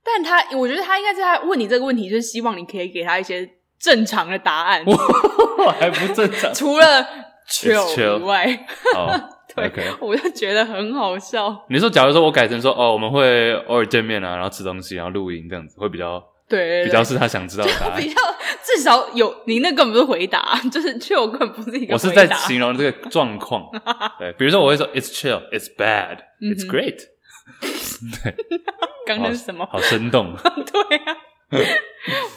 [0.03, 4.83] 但他，我觉得他应该是他问你这个问题，就是希望你可以给他一些正常的答案。
[4.87, 6.53] 我还不正常？
[6.53, 7.05] 除了
[7.49, 8.45] chill 以外，
[8.95, 9.13] 哦，
[9.53, 9.95] 对，okay.
[9.99, 11.65] 我就觉得很好笑。
[11.69, 18.01] 你说，假如说我改成说，哦，我们会偶尔见面啊，然后吃东西，然后录音这样子，会比较对，比较是他想知道的答案。
[18.01, 18.15] 比较
[18.63, 21.93] 至少有你那根本不是回答， 就是 chill 根本不是一个。
[21.93, 23.69] 我是在形容这个状况。
[24.19, 26.99] 对，比如说我会说 it's chill，it's bad，it's great。
[28.23, 28.35] 对，
[29.07, 29.65] 刚刚是什么？
[29.65, 30.35] 好生动。
[30.71, 31.17] 对啊，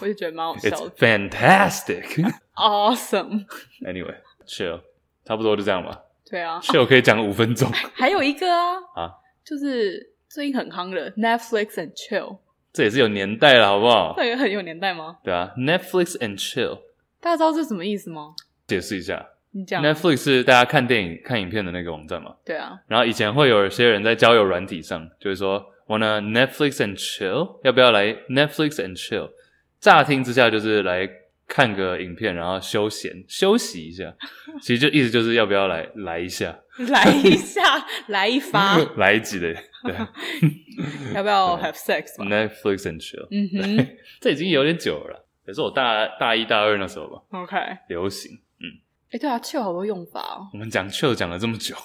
[0.00, 0.90] 我就觉得蛮好笑的。
[0.90, 3.46] It's fantastic, awesome.
[3.84, 4.80] Anyway, chill，
[5.24, 6.00] 差不多就这样吧。
[6.30, 7.70] 对啊，chill 可以讲五分钟。
[7.94, 9.10] 还有一个啊，啊，
[9.44, 12.38] 就是最近很夯的 Netflix and chill，
[12.74, 14.14] 这也是有年代了，好不好？
[14.16, 15.18] 这也很有年代吗？
[15.22, 16.80] 对啊，Netflix and chill，
[17.20, 18.34] 大家知道这是什么意思吗？
[18.66, 19.24] 解释一下。
[19.52, 22.34] 你讲 Netflix 是大家看电影、看影片的那个网站嘛？
[22.44, 22.76] 对啊。
[22.88, 29.30] 然后以前会有一些人在交友软体上，就是说，wanna Netflix and chill，要不要来 Netflix and chill？
[29.78, 31.08] 乍听之下就是来
[31.46, 34.14] 看个影片，然后休闲休息一下。
[34.62, 37.62] 其实就意思就是要不要来来一下，来一下，
[38.08, 39.54] 来一发，来一集的，
[39.84, 39.94] 对。
[41.14, 43.88] 要不要 have sex 嘛？Netflix and chill，嗯哼，
[44.20, 47.22] 这已经有点久了，也是我大大一大二那时候吧。
[47.30, 47.56] OK，
[47.88, 48.32] 流行。
[48.58, 48.66] 嗯
[49.12, 50.48] 哎，对啊，chill 好多用法哦。
[50.52, 51.76] 我们讲 chill 讲了这么久，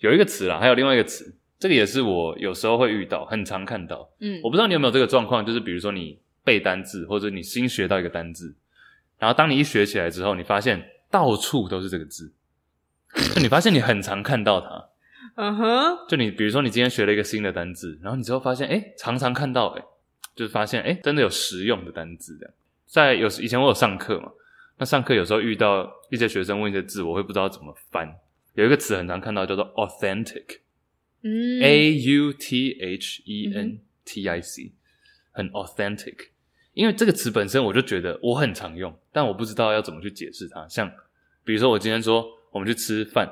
[0.00, 4.10] 有一个词啦，还有另外一个词，这个也是我有时候会遇到，很常看到。
[4.20, 8.54] 嗯，我不知道你有没有这个状况，就是比如说你背单字，或者你新学到一个单字，
[9.18, 12.32] 然后当你一学起来之后，你发现到处都是这个字，
[13.34, 14.88] 就你发现你很常看到它。
[15.36, 15.98] 嗯哼。
[16.08, 19.82] 就你比如说你今天学了一个新的单字，然后你之后发现，哎，常常看到，哎，
[20.34, 22.54] 就是发现，哎，真的有实用的单字这样。
[22.86, 24.32] 在有以前我有上课嘛。
[24.80, 28.08] 那上课有时候遇到一些学生问一些字，我会不知道怎么翻。
[28.54, 30.60] 有一个词很常看到，叫做 authentic，
[31.22, 34.72] 嗯，A U T H E N T I C，
[35.32, 36.28] 很 authentic。
[36.78, 40.64] 因为这个词本身我就觉得我很常用，但我不知道要怎么去解释它。
[40.68, 40.88] 像
[41.42, 43.28] 比如说我今天说我们去吃饭，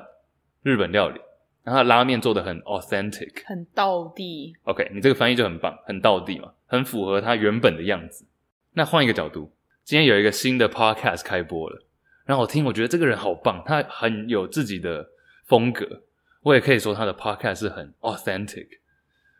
[0.63, 1.21] 日本料理，
[1.63, 4.53] 然后拉面做的很 authentic，很道地。
[4.63, 8.25] OK，你这个翻译就很棒，很道地嘛，很符合它原本的样子。
[8.73, 9.53] 那换一个角度。
[9.85, 11.81] 今天有一个新的 podcast 开播了，
[12.25, 15.07] 然后我听，我觉得这个人好棒，他很有自己的
[15.45, 16.03] 风格。
[16.41, 18.67] 我也可以说他的 podcast 是很 authentic。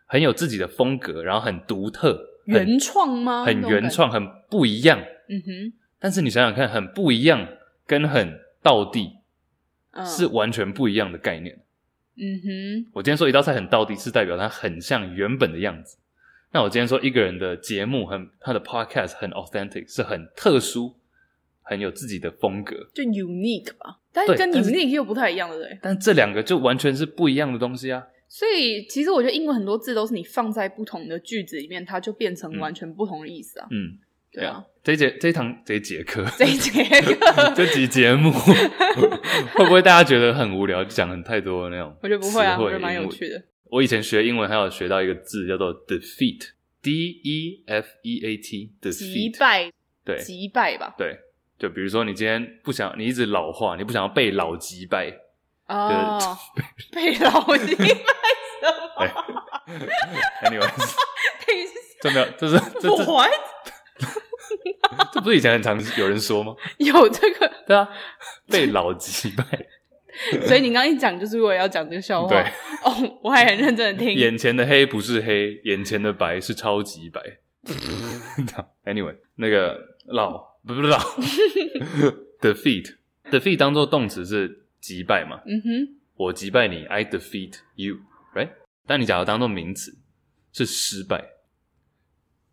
[0.06, 2.18] 很有自己的风格，然后很独特，
[2.48, 3.44] 原创吗？
[3.44, 4.98] 很原创，很不一样。
[5.28, 5.72] 嗯哼。
[6.00, 7.46] 但是你想想看，很不一样
[7.86, 9.18] 跟很道地，
[10.04, 11.58] 是完全不一样的概念。
[12.16, 12.90] 嗯哼。
[12.92, 15.98] 我今天说一道菜很道地，是代表它很像原本的样子。
[16.52, 20.94] 那我今天说一个人的节目很，他的 podcast 很 authentic，是很特殊，
[21.62, 23.98] 很有自己的风格，就 unique 吧。
[24.12, 25.78] 但是跟 unique 又不太一样，对不对？
[25.82, 28.06] 但这两个就完全是不一样的东西啊。
[28.28, 33.66] 所以其实我觉得英文很多字都是你放在不同的句子里面，它就变成完全不同的意思啊。
[33.70, 33.98] 嗯，
[34.30, 34.62] 对啊。
[34.84, 38.30] 这一节这一堂这一节课，这一节课， 这集节目。
[39.54, 41.94] 会不会大家觉得很无聊，就讲很太多的那种？
[42.02, 43.42] 我觉得不会啊，我觉得蛮有趣的。
[43.70, 49.70] 我以前学英文还有学到一个字叫做 defeat，D E F E A T，defeat，击败，
[50.04, 50.94] 对，击败吧。
[50.96, 51.18] 对，
[51.58, 55.12] 就比如说你今天不想，你一直老化，你不想要被老击败。
[55.66, 56.18] 哦，
[56.92, 57.84] 被老击败
[58.60, 58.68] 什
[58.98, 59.44] 么？
[60.44, 60.94] Anyways，
[62.00, 63.30] 这没有，这是这是 What？
[65.12, 66.54] 这不是以前很常有人说吗？
[66.78, 67.88] 有这个，对啊，
[68.48, 69.44] 被老击败。
[70.46, 72.28] 所以你刚刚一讲，就是为了要讲这个笑话。
[72.28, 72.40] 对，
[72.82, 74.14] 哦，我还很认真的听。
[74.14, 77.20] 眼前的黑不是黑，眼前的白是超级白。
[78.84, 80.98] Anyway，那个老不是老
[82.40, 85.40] ，defeat，defeat 当做动词是击败嘛？
[85.46, 87.58] 嗯哼，我击败你，I defeat
[88.34, 88.50] you，right？
[88.86, 89.96] 但你假如当做名词
[90.52, 91.32] 是失败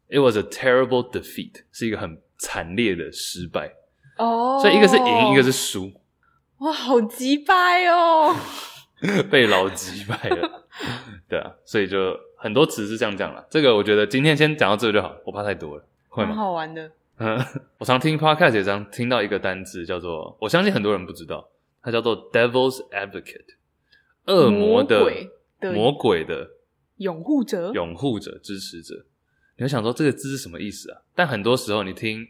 [0.09, 3.73] ，It was a terrible defeat，是一个很惨烈的失败。
[4.17, 5.91] 哦，所以一个是赢，一个是输。
[6.59, 8.33] 哇，好击败哦！
[9.29, 10.65] 被老击败了，
[11.27, 13.45] 对啊，所以就很多词是这样讲了。
[13.49, 16.29] 这个我觉得今天先讲到这就好，我怕太多了，会吗？
[16.29, 16.89] 蛮好玩的。
[17.17, 17.37] 嗯，
[17.77, 21.49] 我常听 podcast 也常听到一个单字叫做，我相信很多人不知道，
[21.83, 23.55] 它叫做 Devil's Advocate，
[24.27, 25.03] 恶魔的
[25.61, 26.49] 魔鬼的，魔鬼的
[26.97, 29.05] 拥护者，拥护者，支持者。
[29.57, 31.01] 你会想说这个字是什么意思啊？
[31.15, 32.25] 但很多时候你听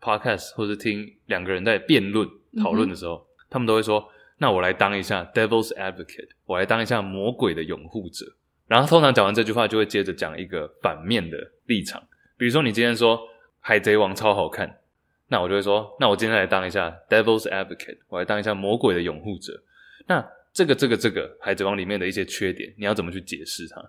[0.00, 2.28] podcast 或者听两个人在辩论
[2.62, 3.14] 讨论的时候。
[3.16, 8.26] 嗯他们都会说：“那我来当一下 Devil's Advocate，我来当一下魔鬼的拥护者。”
[8.68, 12.02] 然后通常讲完这句话，就会接着讲一个反面的立场。
[12.36, 13.16] 比如说，你今天说
[13.60, 14.80] 《海贼王》超好看，
[15.28, 19.62] 那我就会说：“那我今天来当一下 Devil's Advocate，我来当一下魔鬼的拥护者。”
[20.06, 20.20] 那
[20.58, 23.80] 这个、这个、这个《海贼王》里面的一些缺点，你要怎么去解释它？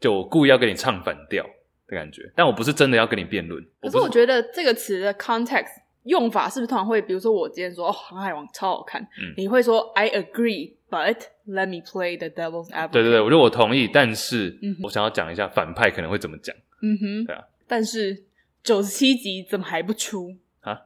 [0.00, 1.44] 就我故意要跟你唱反调
[1.86, 3.64] 的感觉，但我不是真的要跟你辩论。
[3.80, 5.82] 可是我觉得这个词的 context。
[6.06, 11.16] 用法是不是通常会，比如说我今天说哦，《航海王》超好看，嗯，你会说 I agree，but
[11.48, 12.92] let me play the devil's advocate。
[12.92, 16.54] 对对对，我觉得我同意，但是我想要讲一下反派可能会怎么讲。
[16.80, 17.42] 嗯哼，对啊。
[17.66, 18.22] 但是
[18.62, 20.80] 九十七集怎么还不出啊？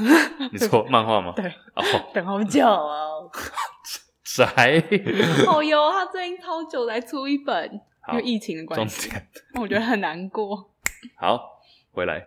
[0.50, 1.34] 你说漫画吗？
[1.36, 1.82] 对，哦，
[2.14, 3.30] 等好久哦。
[4.34, 5.44] 谁？
[5.46, 7.70] 哦哟，他最近超久才出一本，
[8.12, 9.10] 因为疫情的关系，
[9.54, 10.70] 那我觉得很难过。
[11.16, 12.26] 好，回来。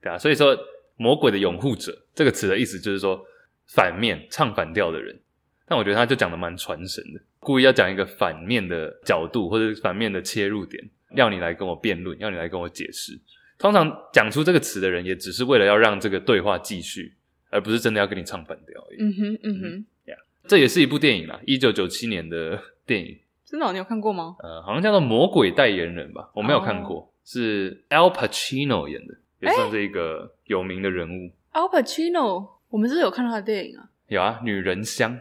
[0.00, 0.56] 对啊，所以说。
[0.98, 3.20] 魔鬼的拥护者这个词的意思就是说
[3.66, 5.18] 反面唱反调的人，
[5.66, 13.18] 但我觉得他就讲的蛮传神的，故意要讲一个反面的角度或者反面的切入点，要你来跟我辩论，要你来跟我解释。
[13.58, 17.16] 通常讲出这个词的人，也只是为了要让这个对话继续，
[17.50, 19.02] 而不是真的要跟你唱反调而已。
[19.02, 19.86] 嗯哼，嗯哼，
[20.46, 23.18] 这也是一部电影啦，一九九七年的电影。
[23.44, 24.36] 真的、哦，你有看过吗？
[24.42, 27.08] 呃，好像叫做《魔鬼代言人》吧，我没有看过，oh.
[27.24, 29.14] 是 Al Pacino 演的。
[29.40, 31.32] 也算是一个有名的人物。
[31.52, 33.90] Al Pacino，我们是不是有看到他的电影啊？
[34.06, 35.18] 有啊，《女人香》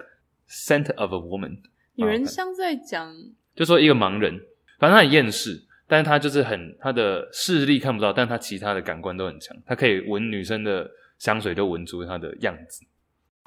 [0.47, 1.57] （Scent of a Woman）。
[1.95, 3.11] 女人香在讲，
[3.55, 4.39] 就说一个盲人，
[4.77, 12.85] 反正他很厌世，但是他就是很他的视力看不到，但他其他的感官都很强，他可以闻女生的香水，都闻出她的样子。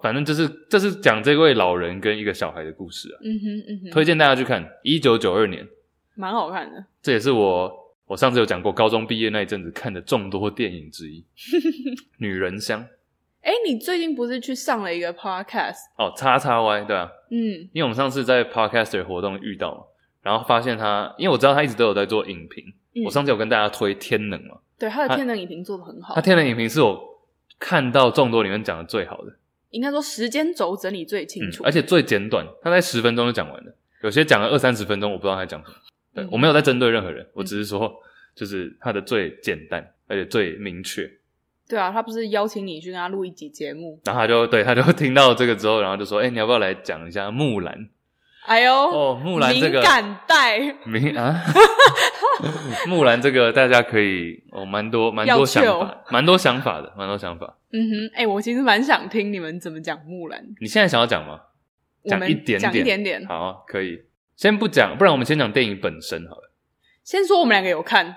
[0.04, 3.16] 反正就是这是讲这位老人跟一个小孩的故事啊。
[3.24, 5.66] 嗯哼嗯哼，推荐大家去看，一九九二年，
[6.14, 6.84] 蛮好看的。
[7.00, 7.72] 这也是我。
[8.06, 11.24] 我上次有讲过，高中毕业那一阵子看的众多电影之一，
[12.18, 12.82] 《女人香》。
[13.40, 15.78] 哎，你最近不是去上了一个 podcast？
[15.96, 17.10] 哦，叉叉 Y，对啊。
[17.30, 19.84] 嗯，因为我们上次在 podcaster 活动遇到嘛，
[20.20, 22.62] 然后发现他，因为我知道他一直都有在做影评。
[22.94, 24.58] 嗯、我上次有跟大家推《天能》嘛？
[24.78, 26.14] 对，他的《天能》影评做的很好。
[26.14, 27.00] 他《天能》影评是我
[27.58, 29.32] 看到众多里面讲的最好的，
[29.74, 33.76] 应该说时间轴整理最清楚，嗯、而且最简短，他在十分钟就讲完了。
[34.02, 35.76] 有些讲了二三十分钟，我不知道他讲什么。
[36.14, 37.94] 对、嗯、我没有在针对任何人，我只是说，嗯、
[38.34, 41.10] 就是他的最简单而且最明确。
[41.68, 47.88] 对啊，他不是邀请你去跟他录一集节目，然后他就对他就听到这个之后，然后就说：“哎、欸，你要不要来讲一下木兰？”
[48.46, 51.42] 哎呦，哦，木兰这个敏感带，敏啊，
[52.86, 57.56] 木兰这个大家可以哦，蛮多蛮多想法，蛮多想法的，蛮多想法。
[57.72, 60.44] 嗯哼，哎、欸，我其实蛮想听你们怎么讲木兰。
[60.60, 61.40] 你现在想要讲吗？
[62.04, 64.04] 讲一点点，讲一点点，好，可以。
[64.36, 66.52] 先不讲，不然我们先讲电影本身好了。
[67.02, 68.14] 先说我们两个有看，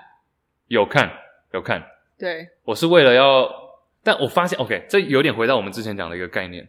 [0.66, 1.10] 有看，
[1.52, 1.82] 有看。
[2.18, 3.48] 对，我是为了要，
[4.04, 6.68] 但我发现，OK，这有点回到我们之前讲的一个概念，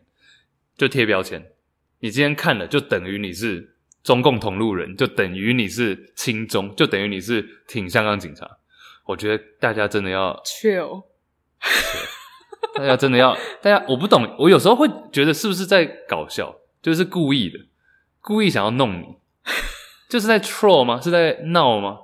[0.77, 1.43] 就贴标签。
[1.99, 8.49] 你今天看了，就等于你是中共同路人，就等于你是亲中，就等于你是挺香港警察。
[9.05, 11.03] 我觉得大家真的要 chill，
[12.75, 17.59] 大家真的要，大家我不懂，我有时候会觉得是不是在搞笑，就是故意的，
[18.21, 19.05] 故意想要弄你，
[20.09, 21.01] 就是在 troll 吗？
[21.01, 21.97] 是在闹吗？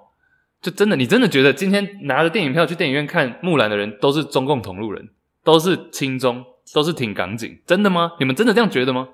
[0.62, 5.10] 就真的，你真的觉得今天拿着电影票去电影院看《木兰》的人都是中共同路人，
[5.44, 6.44] 都是亲中，
[6.74, 7.62] 都是挺港警？
[7.68, 8.14] 真的吗？
[8.20, 9.08] 你们真的这样觉得吗？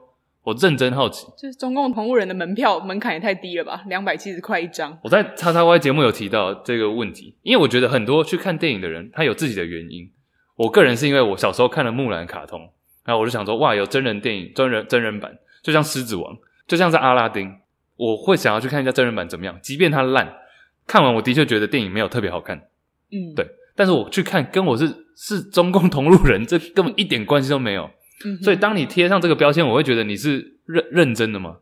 [0.43, 1.27] 我认真好奇。
[1.37, 3.83] 就是中共同路人的门票门槛也太低了吧？
[3.87, 4.97] 两百七十块一张。
[5.03, 10.09] 我在叉叉 Y 节目有提到这个问题，因为我觉得很多去看电影的人，他有自己的原因。
[10.55, 12.59] 我个人是因为我小时候看了《木兰》卡通，
[13.05, 15.31] 然后我就想说，哇，有真人电影、真人真人版，
[15.63, 16.33] 就像《狮子王》，
[16.67, 17.51] 就像是阿拉丁，
[17.95, 20.37] 我会想要去看一下真人版怎么样，即便它烂。
[20.87, 22.57] 看完我的确觉得电影没有特别好看，
[23.11, 27.89] 嗯，对，但是我去看跟我是是中共同路人，这根本一点关系都没有，
[28.25, 31.59] 嗯，所以当你贴上这个标签，我会觉得你是认认真的吗？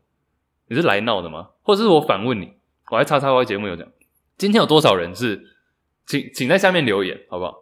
[0.67, 1.49] 你是来闹的吗？
[1.63, 2.53] 或者是我反问你，
[2.91, 3.91] 我在叉叉 Y 节目有讲，
[4.37, 5.41] 今天有多少人是，
[6.05, 7.55] 请请在下面留言好不好？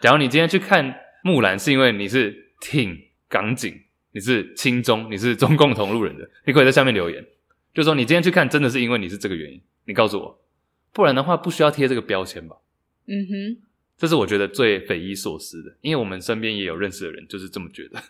[0.00, 2.98] 假如你今天去看木兰是因为你是挺
[3.28, 3.74] 港警，
[4.12, 7.24] 你是亲中，你是中共同路人的，你可以在下面留言，
[7.72, 10.40] 就说你今天去看真的是因为你是这个原因，你告诉我。
[10.92, 12.56] 不然的话，不需要贴这个标签吧？
[13.06, 13.62] 嗯哼，
[13.96, 18.02] 这是我觉得最匪夷所思的，因为我们身边也有认识的人就是这么觉得。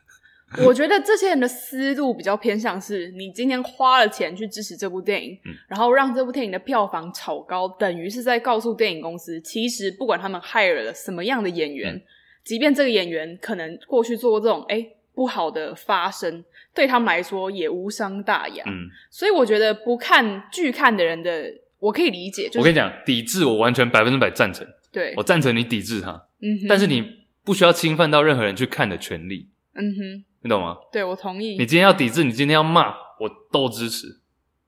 [0.67, 12.03] 我觉得这些人的思路比较偏向是，你今天花了钱去支持这部电影，嗯，然后让这部电影的票房炒高，等于是在告诉电影公司，其实不管他们 hire 了什么样的演员，嗯，
[12.43, 16.45] 即便这个演员可能过去做过这种诶不好的发声，
[16.75, 18.65] 对他们来说也无伤大雅。
[18.67, 21.51] 嗯，所以我觉得不看拒看的人的。
[21.81, 24.67] 我可以理解，就是，我跟你讲，抵制我完全百分之百赞成。
[24.93, 26.11] 对，我赞成你抵制他。
[26.43, 27.03] 嗯哼，但是你
[27.43, 29.49] 不需要侵犯到任何人去看的权利。
[29.73, 30.77] 嗯哼，你懂吗？
[30.93, 31.57] 对，我同意。
[31.59, 34.21] 你今天要抵制，你今天要骂，我都支持，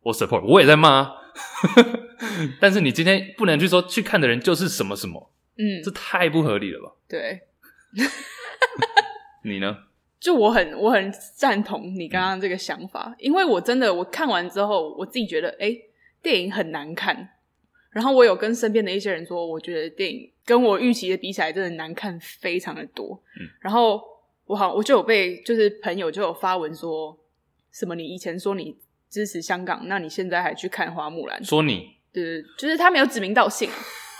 [0.03, 1.13] 我 support，我也在骂啊。
[2.61, 6.93] 但是你今天不能去说去看的人就是什么什么，嗯，这太不合理了吧？
[7.09, 7.41] 对。
[9.45, 9.77] 你呢？
[10.21, 15.77] 就我很我很赞同你刚刚这个想法，嗯，因为我真的我看完之后，我自己觉得，哎。
[16.23, 17.31] 电影很难看，
[17.91, 23.21] 然后我有跟身边的一些人说，我觉得电影跟我预期的比起来，真的难看非常的多。
[23.41, 24.01] 嗯，然后
[24.47, 27.19] 我好，我就有被就是朋友就有发文说，
[27.71, 28.77] 什么你以前说你
[29.09, 31.43] 支持香港，那你现在还去看花木兰？
[31.45, 33.71] 说你，对，就是他没有指名道姓，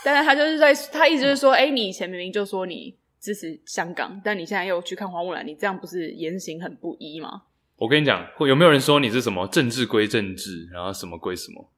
[0.03, 7.43] 但是他就是在他意思就是说，哎，你以前明明就说你支持香港，但你现在又去看花木兰，你这样不是言行很不一吗？
[7.77, 11.69] 我跟你讲，有没有人说你是什么政治归政治，然后什么归什么？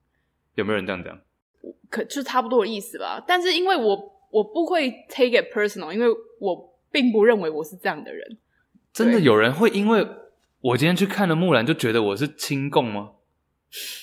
[0.55, 1.19] 有没有人这样讲？
[1.89, 3.23] 可就差不多的意思吧。
[3.25, 6.07] 但是因为我我不会 take it personal，因为
[6.39, 8.37] 我并不认为我是这样的人。
[8.93, 10.07] 真的有人会因为
[10.61, 13.09] 我今天去看了木兰就觉得我是亲共吗？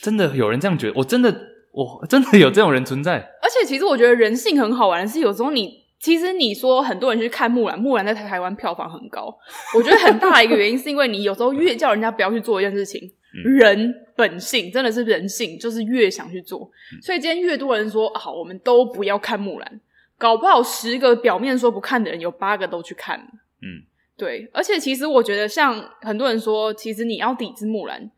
[0.03, 0.93] 真的有人这样觉得？
[0.97, 1.35] 我真的
[1.73, 3.17] 我真的有这种人存在。
[3.41, 9.35] 而且其实我觉得人性很好玩的是，有时候你其实你说很多人去看木兰，木兰在台湾票房很高，
[9.75, 13.01] 我觉得很大的一个原因是因为你有时候越叫人家不要去做一件事情。
[13.33, 16.71] 人本性真的是人性，就是越想去做，
[17.01, 19.81] 所以今天越多人说好，我们都不要看木兰，
[20.23, 23.25] 搞不好十个表面说不看的人，有八个都去看了。
[23.61, 23.83] 嗯，
[24.17, 28.09] 对，而且其实我觉得，像很多人说，其实你要抵制木兰，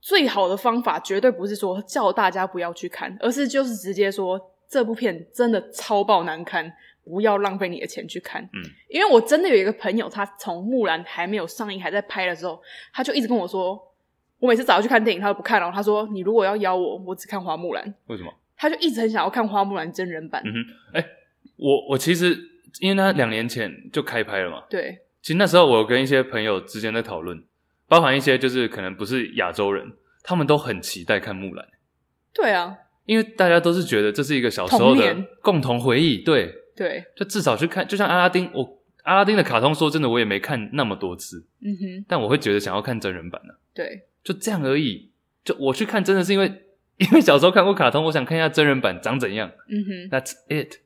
[0.00, 6.72] 最好的方法绝对不是说叫大家不要去看，而是就是直接说这部片真的超爆难看，
[7.04, 8.42] 不要浪费你的钱去看。
[8.54, 12.58] 嗯，因为我真的有一个朋友，他从木兰还没有上映还在拍的时候，
[12.94, 13.86] 他就一直跟我说。
[14.38, 15.70] 我每次找他去看电影，他都不看哦。
[15.70, 18.32] 他说：“你如果要邀我，我只看花木兰。”为什么？
[18.56, 20.40] 他就一直很想要看花木兰真人版。
[20.46, 21.08] 嗯哼，哎、欸，
[21.60, 22.36] 我我其实
[22.80, 24.64] 因为他两年前就开拍了嘛。
[24.70, 24.98] 对。
[25.22, 27.44] 其实那时候我跟一些朋友之间在讨论，
[27.86, 29.92] 包含一些就是可能不是亚洲人，
[30.22, 31.66] 他们都很期待看木兰。
[32.32, 36.22] 对啊，因为大家都是觉得这是一个小时候的共同回忆。
[36.22, 41.44] 对对，就至少去看，就像阿拉丁，我阿拉丁的卡通，说真的，我也没看那么多次。
[41.60, 43.54] 嗯哼，但我会觉得想要看真人版的。
[43.74, 44.04] 对。
[44.24, 45.10] 就这样而已。
[45.44, 46.50] 就我去看，真的是因为
[46.96, 49.50] 因为小时候看过卡通，我想看一下真人版长怎样。
[49.68, 50.76] 嗯哼，That's it。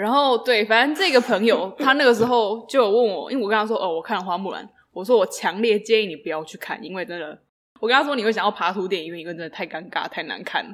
[0.00, 7.38] 然后对，反正这个朋友 他那个时候就有问我，因为我跟他说哦，我看了花木兰，我说我强烈建议你不要去看，因为真的，
[7.80, 10.64] 我跟他说你会想要爬出电影院，因为真的太尴尬、太难看。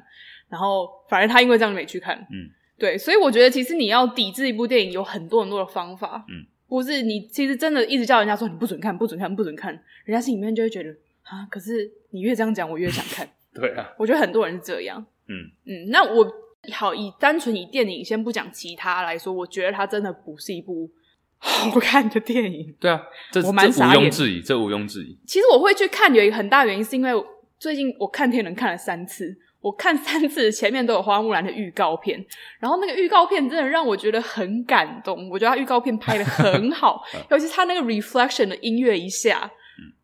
[0.49, 2.17] 然后反正他因为这样没去看。
[2.31, 2.49] 嗯，
[2.79, 6.25] 对，所以我觉得其实你要抵制一部电影有很多很多的方法。
[6.29, 9.73] 嗯，不是你其实真的一直叫人家说你不准看、不准看、不准看，
[10.05, 10.91] 人家心里面就会觉得。
[11.29, 11.45] 啊！
[11.51, 13.29] 可是你越这样讲，我越想看。
[13.53, 15.05] 对啊，我觉得很多人是这样。
[15.27, 16.25] 嗯嗯，那我
[16.73, 20.91] 好，以单纯以电影先不讲其他来说，我觉得它真的不是一部
[21.39, 22.75] 好看的电影。
[22.81, 25.19] 对啊，这我蛮傻眼，这毋庸置疑，这毋庸置疑。
[25.27, 27.13] 其实我会去看有一个很大原因，是因为
[27.59, 32.25] 最近我看天能看了三次，我看三次前面都有花木兰的预告片，
[32.59, 35.29] 然后那个预告片真的让我觉得很感动。
[35.31, 39.51] 我觉得他预告片拍的很好， 尤其是他那个 reflection 的音乐一下，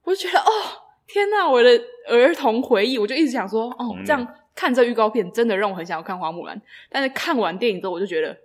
[0.04, 0.50] 我就觉得哦，
[1.06, 1.70] 天哪，我的
[2.08, 4.26] 儿童回忆，我就一直想说，哦，这样。
[4.54, 8.36] 看这预告片真的让我很想要看花木兰，但是看完电影之后，我就觉得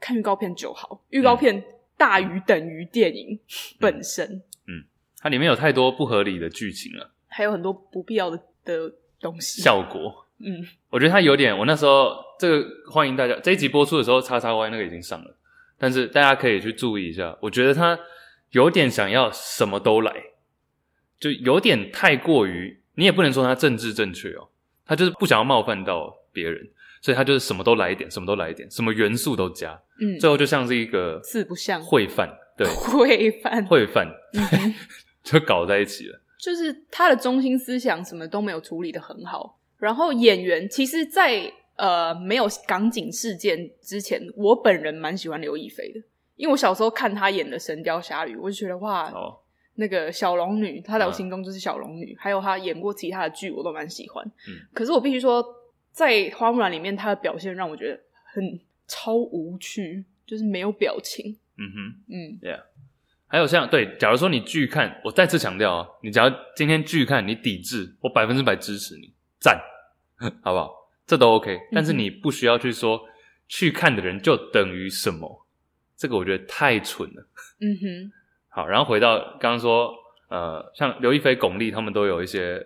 [0.00, 1.62] 看预告片就好，预告片
[1.96, 3.38] 大于等于电影
[3.78, 4.26] 本身。
[4.66, 4.84] 嗯，嗯，
[5.18, 9.60] 它里面有太多不合理的剧情了，还有很多不必要的的东西。
[9.62, 11.56] 效果，嗯，我觉得它有点。
[11.56, 15.36] 我那时候这个欢迎大家这一集播出的时候，叉叉 Y 那个已经上了，
[15.78, 17.36] 但是大家可以去注意一下。
[17.42, 17.98] 我觉得它
[18.50, 20.12] 有点想要什么都来，
[21.20, 24.48] 就有点太过于，你也不能说它政治正确哦。
[24.86, 26.60] 他就是不想要冒犯到别人，
[27.00, 34.08] 所以他就是什么都来一点，什么都来一点，什么元素都加，嗯，最后就像是一个四不像烩饭，对， 烩饭，烩饭，
[35.22, 36.20] 就搞在一起了。
[36.38, 39.58] 就是他的中心思想什么都没有处理的很好。
[39.78, 46.00] 然后演员其实在，在呃没有港警事件之前，我本人蛮喜欢刘亦菲的，
[46.36, 49.10] 因为我小时候看他演的《神雕侠侣》，我就觉得哇。
[49.12, 49.38] 哦
[49.76, 54.24] 那个小龙女，她在我心中就是小龙女，啊、还有她演过其他的剧，我都蛮喜欢。
[54.48, 55.44] 嗯，可是我必须说，
[55.90, 58.00] 在花木兰里面，她的表现让我觉得
[58.32, 61.36] 很超无趣，就是没有表情。
[61.56, 62.60] 嗯哼，嗯，Yeah。
[63.26, 69.60] 还有像对，假如说你拒看，我再次强调啊，你假如今天拒看，你抵制，我百分之百支持你，赞，
[70.42, 70.72] 好不好？
[71.06, 71.58] 这都 OK。
[71.72, 73.00] 但是你不需要去说
[73.48, 75.46] 去看的人就等于什么，
[75.96, 77.26] 这个我觉得太蠢了。
[77.60, 78.12] 嗯哼。
[78.54, 79.92] 好，然后回到刚刚说，
[80.28, 82.64] 呃，像刘亦菲、巩俐他们都有一些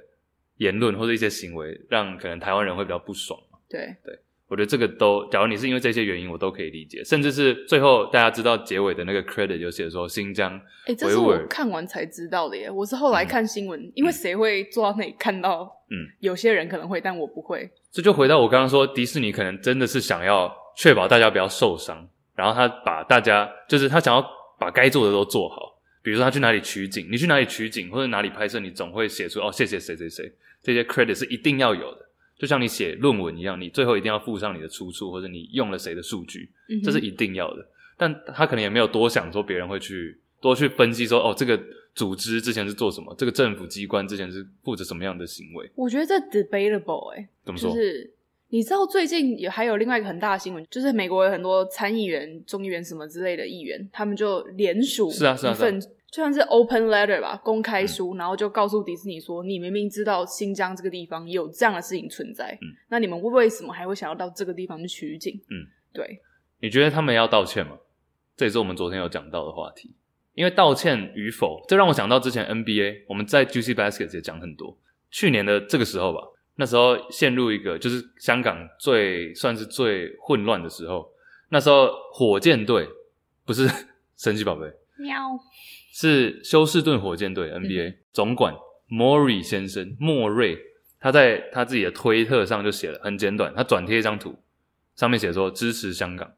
[0.59, 3.41] 言论或者一些行为，让可能台湾人会比较不爽。
[3.71, 4.19] 对，对，
[4.49, 7.03] 我觉得这个都，假如你是因为这些原因，我都可以理解。
[7.03, 12.71] 甚至是最后大家知道结尾的那个 credit 就写说新疆，哎，这是我看完才知道的耶。
[12.71, 15.75] 我是后来看新闻，嗯、因为谁会坐到那里看到？
[15.91, 17.71] 嗯，有些人可能会，但我不会。
[17.91, 24.23] 这就回到我刚刚说，迪士尼可能真的是想要确保大家不要受伤，然后他把大家，就是他想要
[24.59, 25.78] 把该做的都做好。
[26.03, 30.33] 比如说他去哪里取景，你去哪里取景或者哪里拍摄，你总会写出哦，谢谢谁谁谁，
[30.63, 36.51] 这些 credit 是一定要有的，就像你写论文一样，你最后一定要附上你的出处或者你用了谁的数据，
[36.83, 37.67] 这是一定要的。
[37.97, 41.61] 但他可能也没有多想说别人会去多去分析说哦，这个
[41.95, 45.69] 组织之前是做什么，这个政府机关之前是负责什么样的行为。
[45.75, 47.71] 我觉得这 debatable 哎、欸，怎么说？
[47.71, 48.09] 就是
[48.51, 55.71] 你知道最近也还有另外一个很大的新闻，就是美国有很多参议员、众议员什么之类的议员，他们就联署是啊是啊是啊。
[56.11, 66.23] 就算是 open letter 吧，公开书，嗯、然后就告诉迪士尼说：“你明明知道新疆这个地方有这样的事情存在，嗯，那你们为什么还会想要到这个地方去取景？”嗯，对。
[66.63, 67.77] 你觉得他们要道歉吗？
[68.39, 69.95] 这也是我们昨天有讲到的话题。
[70.33, 74.79] 因为道歉与否，这让我想到之前 NBA，我们在 Juicy Baskets 也讲很多。
[75.11, 76.21] 去年的这个时候吧，
[76.61, 81.09] 那时候陷入一个就是香港最算是最混乱的时候。
[81.51, 82.89] 那时候火箭队
[83.47, 83.69] 不是
[84.19, 85.15] 神奇宝贝喵。
[85.93, 88.55] 是休斯顿火箭队 NBA、嗯、总管
[88.87, 90.59] 莫瑞先生莫瑞，
[91.01, 94.37] 他在他自己的推特上就写了很简短，他转贴一张图，
[94.97, 96.33] 上面写说支持香港。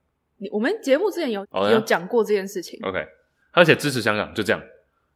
[0.51, 1.71] 我们节目之前有、oh?
[1.71, 2.79] 有讲过这件事情。
[2.83, 3.07] OK，
[3.53, 4.63] 他写支持香港就这样，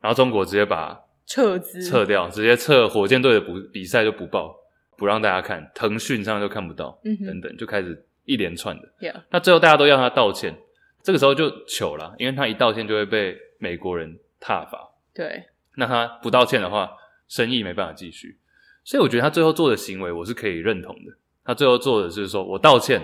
[0.01, 4.55] 然后中国直接把撤资撤掉，直接撤火箭队的补比赛就不报，
[4.97, 8.93] 不让大家看，腾讯上就看不到，嗯、等等，就开始一连串的。
[9.01, 9.23] Yeah.
[9.31, 10.57] 那最后大家都要他道歉，
[11.03, 14.19] 这个时候就糗了，因为他一道歉就会被美国人。
[14.47, 15.43] 踏伐，对，
[15.77, 16.91] 那他不道歉的话，
[17.27, 18.37] 生意没办法继续，
[18.85, 21.17] 所以我觉得他最后做的行为，我是可以认同的。
[21.43, 23.01] 他最后做的就是说我道歉，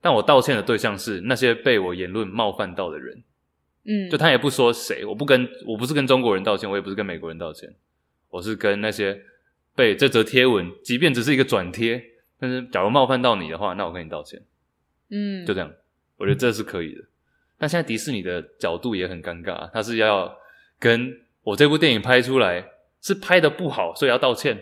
[0.00, 3.20] 但我道歉的对象是那些被我言论冒犯到的人，
[3.84, 7.74] 嗯，就他也不说谁，我不跟我不是跟中国人道歉，我也不是跟美国人道歉，
[8.30, 9.20] 我是跟那些
[9.76, 12.02] 被这则贴文，即便只是一个转贴，
[12.40, 14.42] 但是假如冒犯到你的话，那我跟你道歉，
[15.10, 15.70] 嗯，就这样，
[16.16, 17.02] 我觉得这是可以的。
[17.58, 20.36] 但现在迪士尼的角度也很尴尬，他是要。
[20.78, 21.10] 跟
[21.42, 22.62] 我这部电影拍出来
[23.00, 24.54] 是拍的不好，所以要道歉，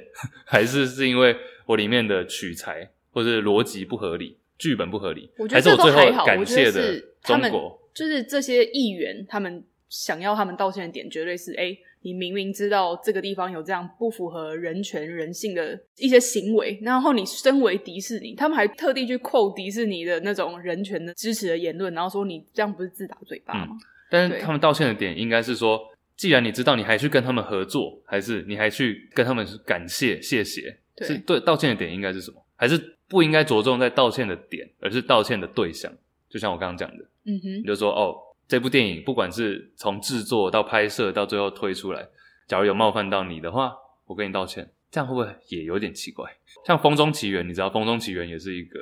[0.46, 1.36] 还是是因为
[1.66, 5.28] 我里面的取材或者逻辑不合理，剧本不合理？
[5.36, 23.70] 我觉得这都还是我最后感谢的中国，就是这些议员，他们想要他们道歉的点，绝对是：哎，你明明知道这个地方有这样不符合人权人性的一些行为，然后你身为迪士尼，他们还特地去 quote 迪士尼的那种人权的支持的言论，然后说你这样不是自打嘴巴吗？
[23.72, 23.78] 嗯，
[24.10, 25.90] 但是他们道歉的点应该是说。
[26.16, 30.78] 既然你知道，你还去跟他们合作，还是你还去跟他们感谢谢谢？
[30.94, 32.40] 对，是对道歉的点应该是什么？
[32.54, 35.92] 还是不应该着重在道歉的点，而是道歉的对象。
[36.30, 38.14] 就像我刚刚讲的，嗯哼，你就说哦，
[38.46, 42.06] 这部电影不管是从制作到拍摄到最后推出来，
[42.46, 43.72] 假如有冒犯到你的话，
[44.06, 46.30] 我跟你道歉，这样会不会也有点奇怪？
[46.66, 48.78] 像《风中奇缘》，你知道《风中奇缘》也是一个，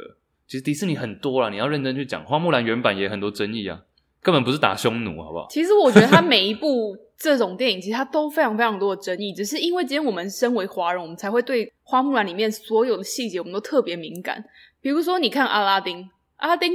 [0.46, 3.80] 其实迪士尼很多啦，你要认真去讲，《花木兰》原版也很多争议啊，
[4.20, 5.46] 根本不是打匈奴，好不好？
[5.50, 14.44] 其实我觉得它每一部这种电影，其实它都非常非常多的争议，只是因为今天我们身为华人，我们才会对《花木兰》里面所有的细节，我们都特别敏感。
[14.80, 16.72] 比如说，你看阿拉丁，阿拉丁，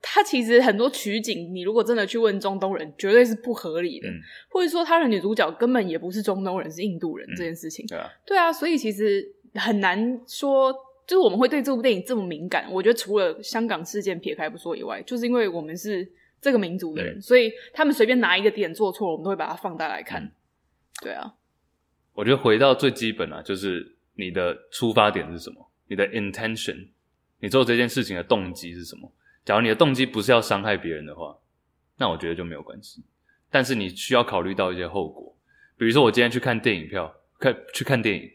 [0.00, 10.72] 他其实很多取景，你如果真的去问中东人，绝对是不合理的，嗯、或者说他的女主角根本也不是中东人，是印度人，嗯、这件事情，对啊，对啊，所以其实很难说，
[11.06, 12.68] 就是我们会对这部电影这么敏感。
[12.70, 16.10] 我觉得除了香港事件撇开不说以外，就是因为我们是。
[16.40, 20.22] 这个民族的人，嗯、所以他们随便拿一个点做错了，我们都会把它放大来看。
[20.22, 20.30] 嗯、
[21.02, 21.34] 对啊，
[22.14, 25.68] 我觉得回到最基本啊，就是你的出发点是什么？
[25.88, 26.90] 你的 intention，
[27.40, 29.12] 你做这件事情的动机是什么？
[29.48, 31.34] 假如你的动机不是要伤害别人的话，
[31.96, 33.02] 那我觉得就没有关系。
[33.50, 35.34] 但是你需要考虑到一些后果，
[35.78, 38.30] 比如说我今天去看电影票，看去看电影，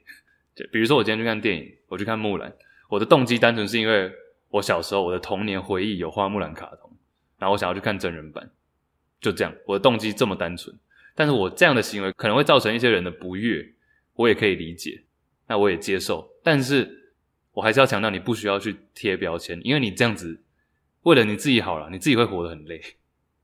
[0.55, 2.51] 就比如说我今天去看电影，我去看木兰，
[2.89, 4.11] 我的动机单纯是因为
[4.49, 6.91] 我小时候我的童年回忆有花木兰卡通。
[7.37, 8.49] 然后我想要去看真人版，
[9.21, 10.75] 就这样，我的动机这么单纯。
[11.13, 13.63] 但是我这样的行为可能会造成一些人的不悦，
[14.15, 15.03] 我也可以理解，
[15.45, 16.27] 那我也接受。
[16.41, 17.13] 但是
[17.51, 20.41] 我还是要强调，你不需要去贴标签，因为你这样子
[21.03, 22.81] 为了你自己好了，你自己会活得很累。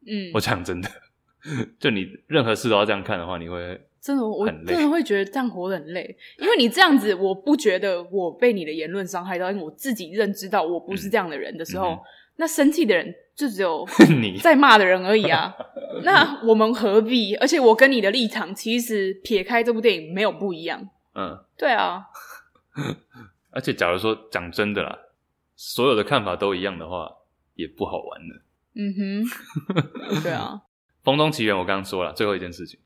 [0.05, 0.89] 嗯，我讲真的，
[1.79, 11.99] 就你任何事都要这样看的话，你会真的，我真的会觉得这样活得很累，因为你这样子，我不觉得我被你的言论伤害到，因为我自己认知到我不是这样的人的时候。
[12.41, 13.85] 那生气的人就只有
[14.21, 15.53] 你在骂的人而已啊！
[16.05, 17.35] 那我们何必？
[17.35, 20.87] 而且我跟你的立场其实撇开这部电影没有不一样。
[21.15, 22.05] 嗯，对啊。
[23.51, 24.97] 而且假如说讲真的啦，
[25.57, 27.11] 所有的看法都一样的话，
[27.59, 28.41] 也不好玩了。
[28.75, 30.61] 嗯哼，对啊。
[31.03, 32.79] 风中奇缘我刚刚说了最后一件事情，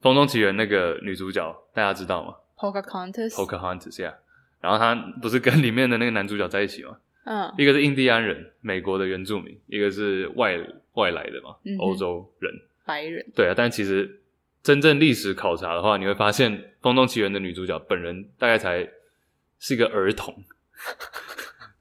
[0.00, 4.14] 风中奇缘那个女主角大家知道吗？Pocahontas，Pocahontas 呀。
[4.60, 6.96] 然后她不是跟里面的那个男主角在一起吗？
[7.24, 10.56] 嗯，一个是印第安人，美国的原住民；一个是外
[10.92, 12.52] 外来的嘛，欧洲人，
[12.86, 13.26] 白人。
[13.34, 14.20] 对啊，但其实
[14.62, 18.88] 真正历史考察的话，你会发现《风中奇缘》的女主角本人大概才
[19.58, 20.34] 是一个儿童，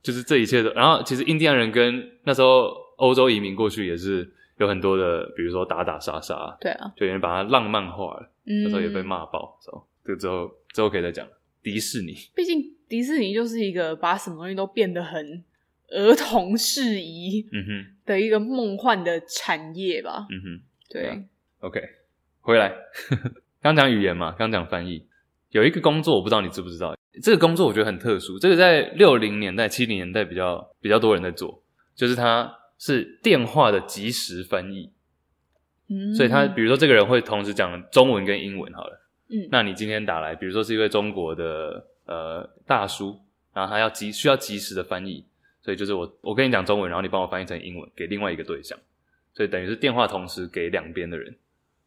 [0.03, 0.71] 就是这一切的。
[0.73, 6.55] 然后，其实印第安人跟那时候欧洲移民过去也是有很多的，比如说打打杀杀。
[6.61, 9.57] 对啊，就有人把它浪漫化了，嗯、那时候也被骂爆。
[9.59, 11.27] 走，这个之后之后可以再讲。
[11.63, 15.41] 迪士尼，毕竟迪士尼就是一个把什么东西都变得很
[15.87, 21.17] 儿童适宜，嗯哼，的一个梦幻的产业吧，嗯哼，对、啊、
[21.61, 21.79] ，OK，
[22.41, 22.75] 回来，
[23.63, 25.05] 刚讲语言嘛，刚讲翻译，
[25.51, 31.61] 有一个工作我不知道你知不知道，这个工作我觉得很特殊，这个在六零年代、七零年代比较比较多人在做，
[31.95, 34.91] 就是它是电话的即时翻译，
[35.89, 38.99] 嗯，所以他比如说这个人会同时讲中文跟英文，好了。
[39.29, 43.19] 嗯，那你今天打来，比如说是一位中国的呃大叔，
[43.53, 45.25] 然后他要及需要及时的翻译，
[45.61, 48.77] 所以就是我我跟你讲中文，然后你帮我翻译成英文给另外一个对象，
[49.33, 51.35] 所以等于是电话同时给两边的人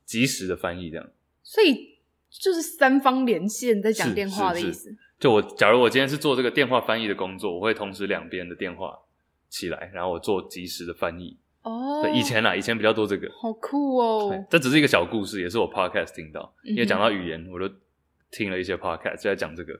[0.05, 1.07] 及时的翻译这样。
[1.43, 1.99] 所以
[2.31, 4.97] 就是三方连线在讲电话的意思。
[5.19, 8.99] 就我假如我今天是做这个电话翻译的工作，我会同时两边的电话
[9.49, 11.37] 起来，然后我做及时的翻译。
[11.63, 14.47] 哦，对，以前啦，以前比较多这个，好酷哦！
[14.49, 17.69] 这只是一个小故事，也是我 podcast 听到，因为讲到语言，我就
[18.31, 19.73] 听了一些 podcast 就在讲这个，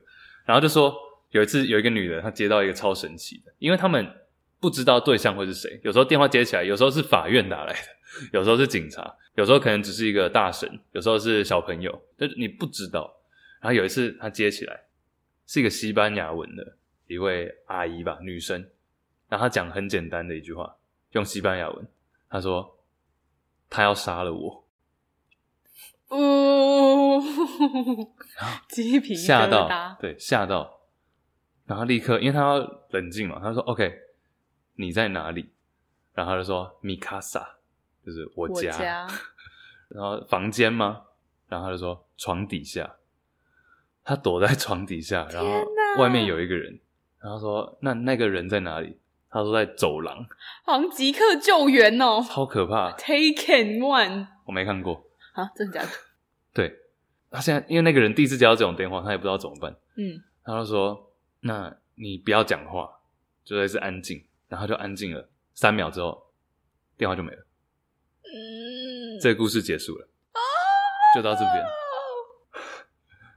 [0.45, 0.93] 然后就说
[1.31, 4.05] 有一次有一个女的，她接到一个超神奇的，因为他们
[4.59, 7.79] 不知道对象会是谁，有时候电话接起来，有时候是法院打来的，
[8.33, 13.13] 有时候是警察，有时候可能只是一个大神，有时候是小朋友，就你不知道。
[13.61, 14.77] 然后有一次她接起来，
[15.47, 16.77] 是一个西班牙文的
[17.07, 18.69] 一位阿姨吧，女生，
[19.27, 20.75] 然后她讲很简单的一句话。
[21.11, 21.87] 用西班牙文，
[22.29, 22.77] 她说
[23.69, 24.67] 她要杀了我，
[26.09, 27.23] 哦，
[28.69, 30.81] 鸡皮吓到，对，吓到，
[31.65, 33.91] 然后立刻，因为他要冷静嘛，他说：“OK，
[34.75, 35.49] 你在哪里？”
[36.13, 37.45] 然后他就说：“Mi casa，
[38.05, 38.55] 就是我家。
[38.55, 39.07] 我家”
[39.89, 41.03] 然后房间吗？
[41.47, 42.97] 然后他就说床底下，
[44.07, 45.61] 他躲在床底下，然后
[45.99, 46.79] 外面有一个人，
[47.19, 48.97] 然后说：“那那个人在哪里？”
[49.29, 50.25] 他说在走廊，
[50.63, 52.95] 好像即刻救援哦，超可怕。
[52.95, 55.03] Taken one，我没看过
[55.33, 55.89] 啊，真的假的？
[56.53, 56.73] 对，
[57.29, 59.75] 他现在因为那个人第一次接到这种电话，他也不知道怎么办。
[59.97, 62.89] 嗯，他就说：“那你不要讲话，
[63.43, 66.31] 就在这安静。”然后就安静了三秒之后，
[66.97, 67.45] 电话就没了。
[68.23, 70.07] 嗯，这个故事结束了，
[71.13, 71.65] 就到这边。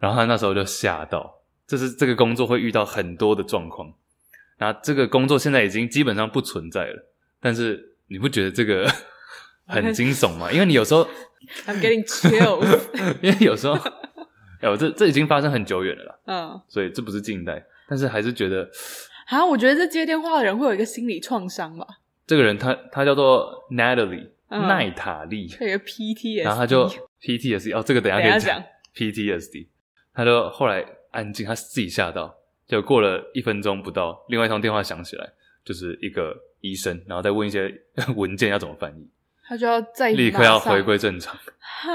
[0.01, 1.36] 然后他那时候就吓到。
[1.68, 3.94] 这是这个工作会遇到很多的状况。
[4.59, 7.09] 那这个工作现在已经基本上不存在了，
[7.40, 8.90] 但是你不觉得这个
[9.68, 10.51] 很惊悚吗？
[10.51, 11.07] 因为你有时候
[11.66, 12.80] ，I'm getting chills，
[13.22, 13.74] 因为有时候，
[14.61, 18.68] 哎我，这这已经发生很久远了啦，嗯，所以这不是近代，但是还是觉得，
[19.28, 21.86] 啊，我觉得这接电话的人会有一个心理创伤吧。
[22.26, 26.86] 这个人他他叫做 Natalie，嗯，奈塔莉，他有个 PTSD，然后他就
[27.22, 28.62] PTSD，哦，这个等一下可以讲
[28.94, 29.68] PTSD，
[30.14, 32.36] 他就后来安静，他自己吓到。
[32.66, 35.32] 就过了一分钟不到，另外一通电话响起来，
[35.64, 37.82] 就是一个医生，然后再问一些
[38.14, 39.08] 文件要怎么翻译，
[39.42, 41.34] 他就要再立刻要回归正常。
[41.34, 41.90] 啊！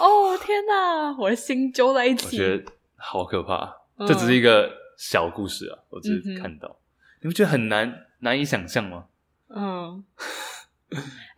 [0.00, 2.36] 哦天哪，我的心揪在一起。
[2.36, 6.76] 我觉得好可怕，嗯、这只是一个小故事啊，我只是看到，嗯、
[7.22, 9.06] 你不觉得很难难以想象吗？
[9.48, 10.04] 嗯。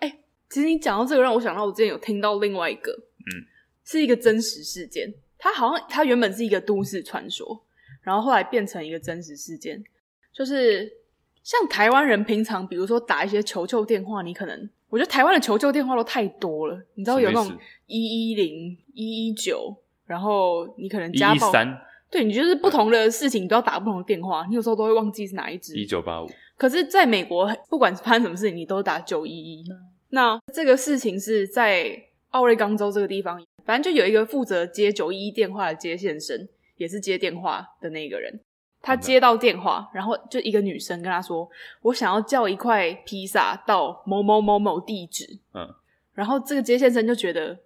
[0.01, 0.19] 哎、欸，
[0.51, 3.47] 其实你讲到这个，让我想到我之前有听到另外一个，嗯，
[3.85, 5.15] 是一个真实事件，
[5.47, 7.63] 它好像它原本是一个都市传说。
[8.03, 9.83] 然后后来变成一个真实事件，
[10.33, 10.89] 就是
[11.43, 17.53] 像台湾人平常，比如说打一些求救电话，你可能我觉得台湾的求救电话都太多了，你知道有那种
[17.87, 19.75] 一一零、一一九，
[20.07, 21.51] 然后你可能家暴，
[22.09, 25.75] 对，你就是不同的事情你都要打不同的电话，你有时候都会忘记是哪一支。
[25.75, 26.31] 一九八五。
[26.57, 29.65] 可是在美国，不管是发生什么事情，你都打九一一。
[30.11, 31.91] 那这个事情是在
[32.31, 36.49] 奥瑞冈州这个地方，反正就有一个负责接九一一电话的接线生。
[36.79, 38.39] 也是接电话的那个人，
[38.83, 41.49] 他接到电话，然后就一个女生跟他说
[41.81, 45.75] ：“我想要叫一块披萨到某某某某地址。”嗯，
[46.13, 47.59] 然后这个接线生就觉得：“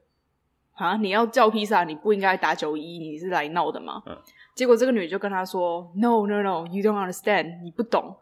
[0.78, 4.16] 啊，你要叫披萨，你不应该打九一一，你是来闹的吗？”嗯，
[4.54, 8.16] 结果这个女就跟他说：“No, no, no, you don't understand，你不懂。”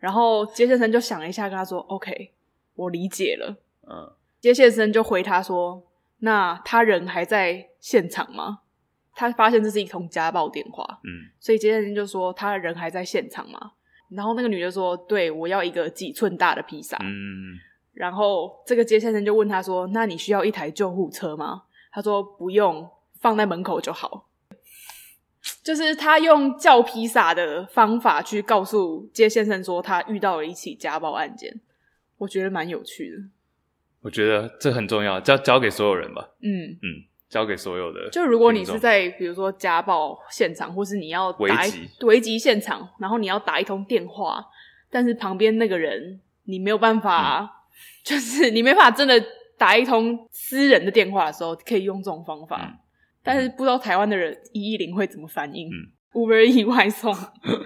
[0.00, 2.32] 然后接线生就想了一下，跟他说：“OK，
[2.74, 3.56] 我理解了。”
[3.88, 4.10] 嗯，
[4.40, 5.80] 接线生就回他说
[6.18, 8.60] ：“那他人还在现场吗？”
[9.16, 13.72] 他发现这是一通家暴电话，嗯，所以接线生就说他人还在现场吗，
[14.10, 17.54] 然后那个女的说：“对，我要一个几寸大的披萨。”嗯，
[17.92, 21.62] 然后这个接线生就问他说：“那你需要一台救护车吗？”
[21.92, 22.90] 他说：“不用，
[23.20, 24.28] 放在门口就好。”
[25.62, 31.60] 就是他用叫披萨的方法去告诉接线生说他遇到了一起家暴案件，
[32.18, 33.16] 我觉得蛮有趣的。
[34.04, 36.28] 我觉得这很重要，交交给所有人吧。
[36.42, 37.10] 嗯嗯。
[37.26, 44.44] 交给所有的，就如果你是在比如说家暴现场，或是你要打危急危急现场，然后你要打一通电话，
[44.88, 47.48] 但是旁边那个人你没有办法，嗯、
[48.04, 49.20] 就是你没办法真的
[49.58, 52.60] 打一通私人的电话的时候，可以用这种方法。
[52.62, 52.78] 嗯、
[53.24, 55.68] 但是不知道台湾的人一一零会怎么反应
[56.14, 57.14] ？Uber 外送，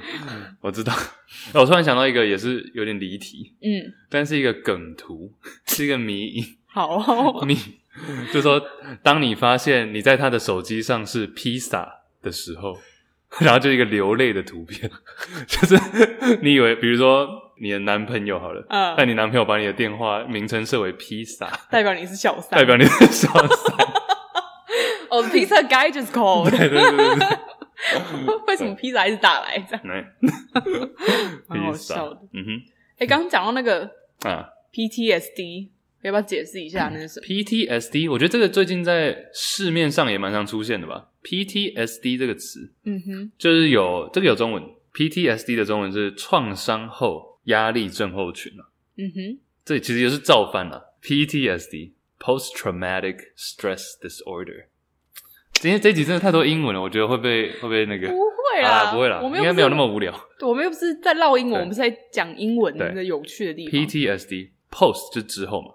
[0.60, 0.92] 我知道。
[1.54, 5.32] 我突然想到一个，也是有点离题，嗯，但是一个梗图，
[5.66, 6.44] 是一个迷因。
[6.66, 7.56] 好、哦，迷。
[8.32, 8.62] 就说，
[9.02, 12.78] 当你发现你在他的手机上是披萨的时候，
[13.40, 14.88] 然后就一个流泪的图片，
[15.46, 15.76] 就是
[16.40, 17.28] 你以为，比如说
[17.60, 23.76] 你的男朋友好了，嗯，但你男朋友把你的电话名称设为披萨，代表你是小三，代表你是小三。
[25.10, 26.50] 哦、oh,，pizza guy just called。
[26.50, 27.38] 对对对对。
[28.48, 29.82] 为什么披萨一直打来这样？
[31.48, 32.20] 蛮好笑的。
[32.32, 32.62] 嗯哼。
[32.96, 33.90] 哎、欸，刚刚讲到那个
[34.22, 35.68] 啊，PTSD。
[36.02, 41.08] 要不要解释一下那是什么？PTSD，我觉得这个最近在市面上也蛮常出现的吧。
[41.24, 44.62] PTSD 这个词，嗯哼，就是有这个有中文
[44.94, 48.70] ，PTSD 的中文是创伤后压力症候群啊。
[48.96, 54.66] 嗯哼，这其实也是造反了，PTSD，Post Traumatic Stress Disorder。
[55.60, 60.14] 今天这集真的太多英文了，我觉得会被会被那个不会啦，不会啦，我们应该没有那么无聊。
[60.40, 63.72] 我们又不是在唠英文，我们是在讲英文的有趣的地方。
[63.72, 65.74] PTSD，Post 就之后嘛。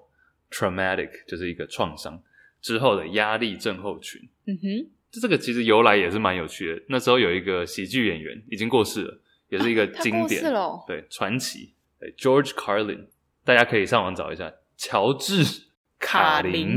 [0.49, 2.21] Traumatic 就是一个创伤
[2.61, 4.21] 之后的压力症候群。
[4.45, 6.81] 嗯哼，这这个其实由来也是蛮有趣的。
[6.87, 9.19] 那时候有一个喜剧演员已经过世了，
[9.49, 11.73] 也是一个经典，啊、对传奇。
[11.99, 13.07] 对，George Carlin，
[13.43, 15.43] 大家可以上网找一下，乔治。
[15.99, 16.75] 卡林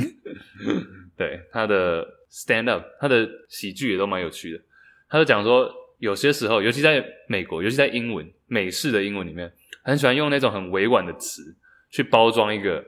[1.19, 2.07] 对，他的
[2.37, 4.61] stand up，他的喜剧也都蛮有趣的。
[5.09, 9.51] 他就讲说，有些时候，尤其在美国，尤其在英文美式的英文里面，
[9.83, 11.57] 很喜欢用那种很委婉的词
[11.91, 12.85] 去包装一个。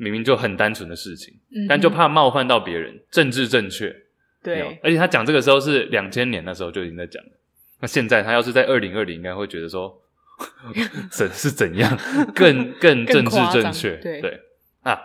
[0.00, 3.92] 明明就很单纯的事情，嗯、但就怕冒犯到别人，政治正确。
[4.44, 7.30] 对，而且他讲这个时候是两千年那时候就已经在讲了。
[7.80, 10.00] 那现在他要是在二零二零，应该会觉得说，
[11.10, 11.98] 怎是怎样
[12.32, 13.96] 更更政治正确？
[13.96, 14.40] 对对
[14.82, 14.96] 啊，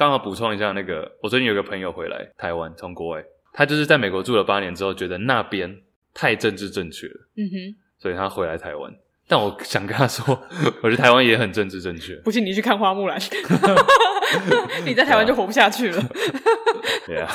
[0.00, 3.22] 刚好补充一下，那个我最近有个朋友回来台湾，从国外，
[3.52, 5.76] 他就是在美国住了八年之后，觉得那边
[6.14, 7.28] 太政治正确了。
[7.36, 8.90] 嗯哼，所以他回来台湾。
[9.28, 10.42] 但我想跟他说，
[10.82, 12.14] 我觉得台湾也很政治正确。
[12.24, 13.20] 不信你去看花木兰，
[14.86, 16.02] 你在台湾就活不下去了。
[17.06, 17.30] 对啊。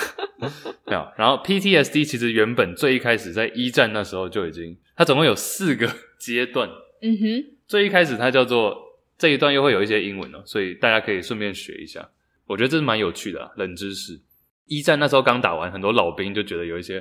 [0.88, 1.08] 没有。
[1.16, 5.88] 然后 PTSD 其实原本最一开始在一战那时候就已经，它总共有四个
[6.18, 6.68] 阶段。
[7.04, 8.76] 嗯哼，最一开始它叫做
[9.20, 12.10] 这一段又会有一些英文哦，所以大家可以顺便学一下。
[12.48, 14.20] 我觉得这是蛮有趣的啊，冷知识。
[14.66, 17.00] 一战那时候刚打完，很多老兵就觉得有一些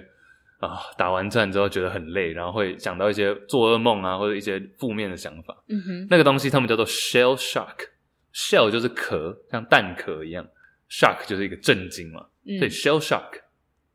[0.59, 5.65] 啊，打完战之后觉得很累，然后会想到一些做噩梦啊，或者一些负面的想法。
[5.69, 7.89] 嗯哼，那个东西他们叫做 shell shock。
[8.35, 10.45] shell 就是壳，像蛋壳一样
[10.91, 12.27] ；shock 就是一个震惊嘛。
[12.45, 13.41] 嗯、所以 shell shock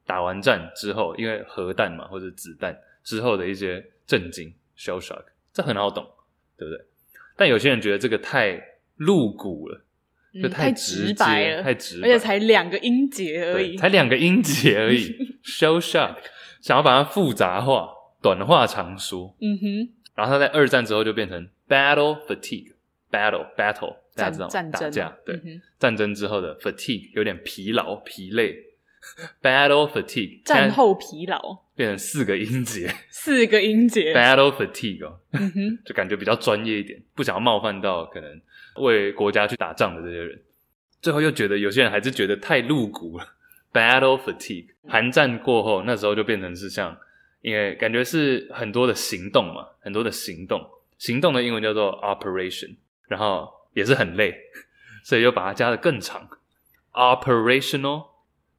[0.05, 6.03] 打完战之后，因为核弹嘛或者子弹之后的一些震惊，shell shock 这很好懂，
[6.57, 6.85] 对不对？
[7.35, 8.59] 但有些人觉得这个太
[8.95, 9.85] 露骨了。
[10.41, 15.15] 就太直，白了，太直白，而且才两个音节而已，才两个音节而已。
[15.43, 16.17] Shell shock，
[16.61, 17.89] 想要把它复杂化，
[18.21, 19.35] 短话长说。
[19.41, 19.89] 嗯哼。
[20.15, 24.51] 然后他在二战之后就变成 battle fatigue，battle battle，大家知道吗？
[24.51, 28.55] 战争打架，对，嗯、战争之后的 fatigue 有点疲劳、疲累。
[29.41, 31.39] battle fatigue，战后疲劳，
[31.73, 34.13] 变成四个音节， 四个音节。
[34.13, 38.29] battle fatigue，哦，嗯哼，就感觉比较专业一点，不想要冒犯到可能。
[38.79, 40.41] 为国家去打仗的这些人，
[41.01, 43.35] 最后又觉得有些人还是觉得太露骨了。
[43.71, 46.97] Battle fatigue，韩战过后，那时候就变成是像，
[47.41, 50.67] 因为感觉是很多的行动嘛，很多的行动，
[50.97, 52.75] 行动的英文叫做 operation，
[53.07, 54.35] 然后也是很累，
[55.03, 56.27] 所以又把它加得更长
[56.93, 58.07] ，operational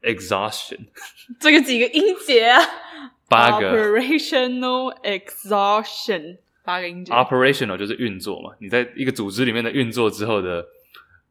[0.03, 0.79] exhaustion。
[1.41, 2.63] 这个几个音节啊？
[3.29, 3.73] 八个。
[3.73, 6.39] Operational exhaustion。
[6.71, 10.65] 八个音节，operational 就是运作嘛，你在一个组织里面的运作之后的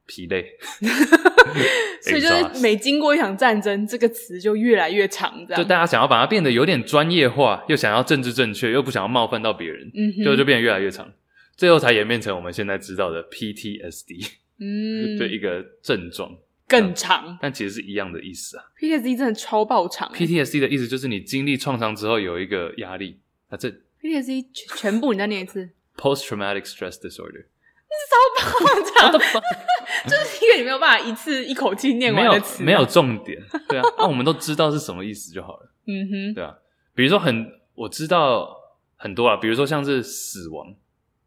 [0.05, 0.45] 疲累，
[2.03, 5.63] 所以就是每经过一场战争，这个词就越来越长，这样。
[5.63, 9.89] 就大家想要把它变得有点专业化，又想要政治正确，又不想要冒犯到别人，
[10.23, 11.09] 就就变得越来越长，
[11.55, 16.35] 最后才演变成我们现在知道的 PTSD，嗯，对一个症状。
[16.67, 18.63] 更长，但其实是一样的意思啊。
[18.79, 23.19] PTSD 真的超爆长，PTSD 的意思就是你经历创伤之后有一个压力，
[23.49, 23.73] 那这。
[24.01, 24.45] PTSD
[24.77, 25.69] 全部你再念一次。
[25.97, 27.45] Post traumatic stress disorder。
[27.89, 29.19] 你超爆长，
[30.07, 33.41] 就是一个你没有办法一次一口气念完的词，没有重点。
[33.67, 35.71] 对啊，那、 啊、我们都知道是什么意思就好了。
[35.87, 36.55] 嗯哼，对啊。
[36.93, 38.55] 比如说很，我知道
[38.95, 40.71] 很多啊，比如说像是死亡，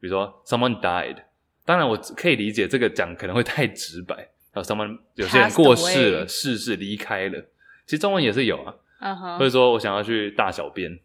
[0.01, 1.17] 比如说 someone died。
[1.65, 4.15] 当然我可以理解这个讲可能会太直白，
[4.53, 7.41] 然后 someone 有些人过世了，逝世离开了。
[7.87, 8.75] 其实中文也是有啊。
[9.01, 9.39] 嗯哼。
[9.39, 10.99] 或者说我想要去大小便。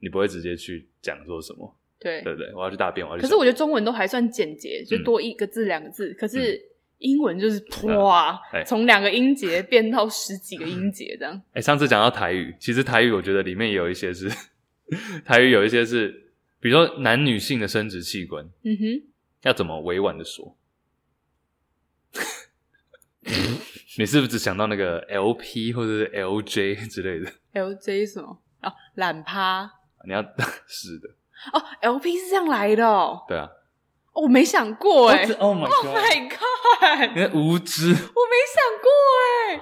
[0.00, 2.52] 你不会直接去讲说什么，对对不对？
[2.54, 3.22] 我要去大便，我要去。
[3.22, 6.12] 可是我觉得中文都还算简洁，就多一个字、两个字。
[6.14, 6.60] 可是
[6.98, 7.62] 英文就是
[7.98, 11.40] 哇，从两个音节变到十几个音节这样。
[11.52, 14.28] 哎，上次讲到台语，其实台语我觉得里面有一些是
[15.24, 16.08] 台语，有一些是，
[16.60, 19.02] 比如说男女性的生殖器官，嗯哼，
[19.42, 20.56] 要怎么委婉的说？
[23.98, 28.72] 你是不是只想到那个 LP 或者是 LJ 之类的？LJ 什么哦？
[28.94, 29.68] 懒趴。
[30.06, 30.22] 你要
[30.66, 31.08] 是的
[31.52, 33.22] 哦，LP 是这样来的哦。
[33.28, 33.48] 对啊，
[34.14, 35.22] 我没想过哎。
[35.38, 37.16] Oh my god！Oh my god！
[37.16, 38.90] 你无知，我没想过
[39.56, 39.60] 哎。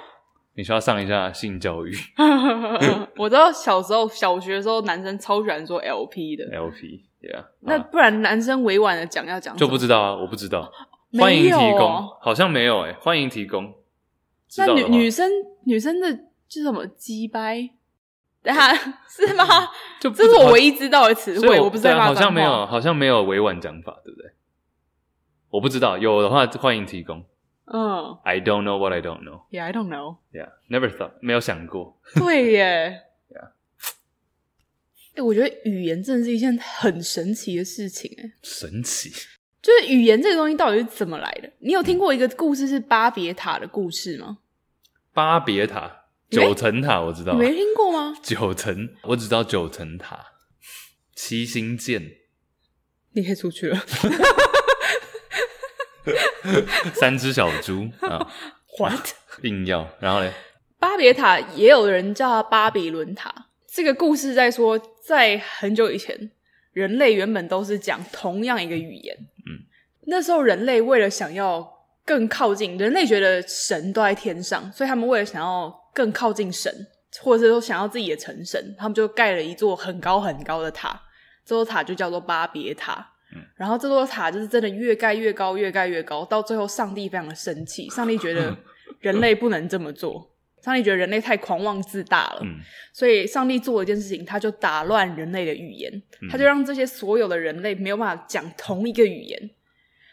[0.55, 1.95] 你需要上一下性教育。
[3.18, 6.45] 我知道小时候小学的时候，男生超喜欢说 LP 的。
[6.47, 7.45] LP，yeah。
[7.61, 10.72] 那不然男生委婉的讲要讲就不知道啊，我不知道。
[11.18, 12.93] 欢迎提供，好像没有哎。
[12.95, 13.74] 欢迎提供。
[14.57, 15.30] 那女女生
[15.64, 16.09] 女生的
[16.49, 17.68] 是什么鸡掰？
[18.53, 18.72] 哈，
[19.09, 19.44] 是吗？
[20.01, 21.99] 就这是我唯一知道的词汇，我，我不知道。
[22.01, 24.30] 好像没有，好像没有委婉讲法，对不对？
[25.51, 27.24] 我不知道，有的话欢迎提供。
[27.66, 29.42] 嗯，I don't know what I don't know.
[29.51, 30.18] Yeah, I don't know.
[30.32, 31.99] Yeah, never thought，没有想过。
[32.14, 33.03] 对耶。
[33.28, 33.51] Yeah.
[35.16, 39.11] 欸，我觉得语言真的是一件很神奇的事情，哎，神奇。
[39.62, 41.51] 就是语言这个东西到底是怎么来的？
[41.59, 44.38] 你有听过一个故事是巴别塔的故事吗？
[45.12, 46.05] 巴别塔。
[46.37, 48.14] 九层塔我知道，你没听过吗？
[48.22, 50.26] 九层，我只知道九层塔，
[51.14, 52.03] 七星剑，
[53.12, 53.82] 你可以出去了。
[56.95, 58.30] 三只小猪啊
[58.78, 59.09] ，What？
[59.43, 60.32] 硬要，然后呢？
[60.78, 63.49] 巴别塔也有人叫它巴比伦塔。
[63.66, 66.30] 这个故事在说，在很久以前，
[66.72, 69.16] 人类原本都是讲同样一个语言。
[69.18, 69.64] 嗯，
[70.07, 71.66] 那时候人类为了想要
[72.05, 75.74] 更靠近，人类觉得神都在天上，所以他们为了想要。
[75.97, 76.70] 更靠近神，
[77.22, 81.01] 或者是说想要自己也成神，他们就盖了一座很高很高的塔，
[81.42, 83.14] 这座塔就叫做巴别塔。
[83.34, 88.55] 嗯，然后这座塔就是真的越盖越高，越盖越高，到最后上帝非常的生气，上帝觉得
[89.01, 90.30] 人类不能这么做，
[90.62, 92.61] 上帝觉得人类太狂妄自大了，嗯，
[92.92, 99.51] 所以上帝做了一件事情，他就打乱人类的语言，他就让这些所有的人类没有办法讲同一个语言，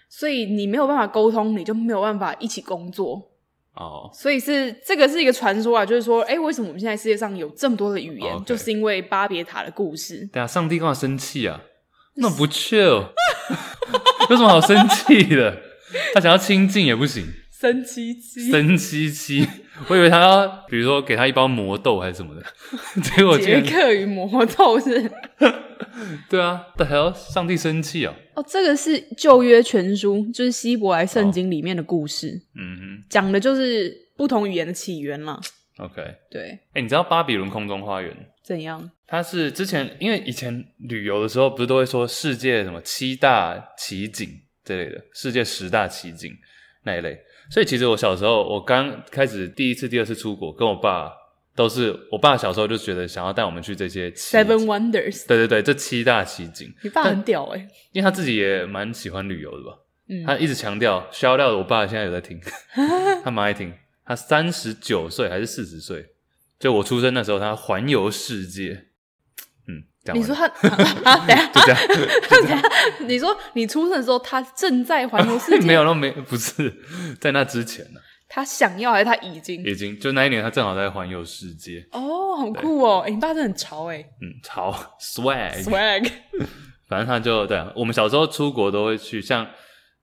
[0.08, 3.33] 所以你没有办法沟通，你就没有办法一起工作。
[3.76, 10.30] 哦，所以是这个是一个传说啊，就是说，哎，为什么我们现在世界上有这么多的语言，哦 okay、就是因为巴别塔的故事。
[10.32, 11.60] 对啊，上帝干嘛生气啊？
[12.16, 13.08] 那么不 chill，
[14.30, 15.58] 有什么好生气的？
[16.14, 17.26] 他想要亲近也不行。
[17.52, 19.48] 生七七，生七七，
[19.88, 22.44] 我以为他要，比如说给他一包魔豆还是什么的，
[23.02, 25.10] 结果杰克与魔豆是。
[26.30, 28.14] 对啊，但还要上帝生气啊？
[28.36, 32.30] 哦，这个是旧约全书，就是希伯来圣经里面的故事。
[32.56, 35.40] 嗯哼，讲的就是不同语言的起源嘛。
[35.78, 36.42] OK，对。
[36.52, 38.92] 哎、欸，你知道巴比伦空中花园怎样？
[39.08, 44.30] 它是之前因为以前旅游的时候，不是都会说世界什么七大奇景
[44.64, 46.32] 之类的，世界十大奇景
[46.84, 47.20] 那一类。
[47.50, 51.12] 所以其实我小时候，我刚开始第一次、第二次出国，跟我爸
[51.56, 55.28] 都是，我爸小时候就觉得想要带我们去这些 Seven Wonders。
[55.28, 56.74] 对对对，这七大奇景。
[56.84, 59.78] 你爸很屌诶，因为他自己也蛮喜欢旅游的吧？
[60.10, 62.40] 嗯，他一直强调，shout out 我爸现在有在听，
[63.24, 63.74] 他蛮爱听。
[64.06, 66.06] 他三十九岁还是四十岁？
[66.60, 68.88] 就我出生那时候，他环游世界。
[69.68, 69.84] 嗯
[70.14, 70.46] 你说他
[71.06, 71.26] 啊？
[71.26, 71.80] 等下， 就这样。
[72.30, 72.62] 等下，
[73.08, 75.66] 你说你出生的时候，他正在环游世界？
[75.66, 76.74] 没有，那没不是
[77.22, 78.02] 在那之前呢。
[78.36, 79.64] 他想要还是他已经？
[79.64, 81.86] 已经，就那一年他正好在环游世界。
[81.92, 83.04] 哦，很酷哦！
[83.06, 84.00] 哎，你爸真的很潮哎。
[84.22, 86.10] 嗯，潮，swag，swag。
[86.90, 89.48] 反正他就对啊，我们小时候出国都会去，像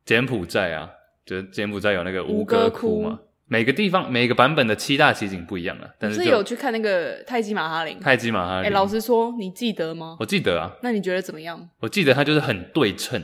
[0.04, 0.88] 柬埔寨啊，
[1.26, 3.18] 就是柬埔寨有那个吴哥窟嘛。
[3.46, 7.98] 每个地方每个版本的七大奇景不一样啊，但是，是有去看那个泰姬玛哈林。
[7.98, 10.16] 泰姬玛哈林，哎、欸，老实说，你记得吗？
[10.20, 10.70] 我记得啊。
[10.84, 11.68] 那你觉得怎么样？
[11.80, 13.20] 我记得它就是很对称，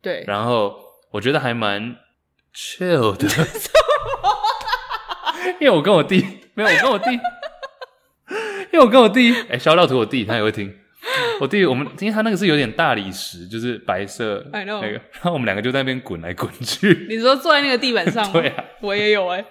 [0.00, 0.22] 对。
[0.28, 0.76] 然后
[1.10, 1.96] 我觉得还蛮
[2.54, 3.26] chill 的，
[5.60, 6.24] 因为我跟我弟
[6.54, 7.10] 没有，我跟我弟，
[8.72, 10.72] 因为我跟我弟，哎、欸，小料图我弟他也会听。
[11.40, 17.06] 我弟，我们因为他那个是有点大理石，就是白色那个.然后我们两个就在那边滚来滚去。
[17.08, 18.32] 你说坐在那个地板上吗？
[18.40, 19.46] 对啊，我也有哎、欸。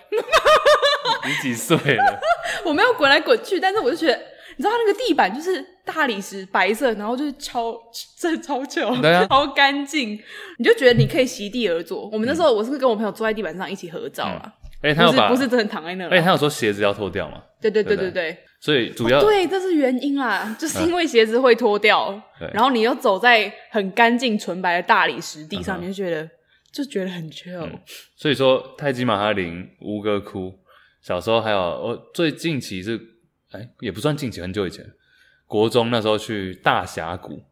[1.25, 2.19] 你几岁了？
[2.65, 4.13] 我没有滚来滚去，但是我就觉得，
[4.57, 7.77] 你知道他那个地板就是大理石白色，然后就是超
[8.17, 10.19] 真的超旧，对啊，超干净，
[10.57, 12.09] 你就觉得你可以席地而坐。
[12.09, 14.51] 我们那时候我是不是跟我朋友坐在地板上一起合照啊？
[14.84, 17.41] 哎、嗯，他有把不是不是真的躺在那，哎，他有说鞋子要脱掉嘛？
[17.59, 18.38] 对对对对对。
[18.59, 22.09] 所以主要、哦、对，这是原因啦， 就是因为鞋子会脱掉，
[22.39, 26.29] 嗯、然后你又走在很干净纯白的大理石地上，嗯、你就觉得
[26.71, 27.79] 就觉得很 chill、嗯。
[28.15, 30.53] 所以说，泰姬玛哈林、乌哥窟，
[31.01, 32.97] 小时候还有我最近期是，
[33.51, 34.86] 哎，也不算近期，很久以前，
[35.45, 37.43] 国中那时候去大峡谷，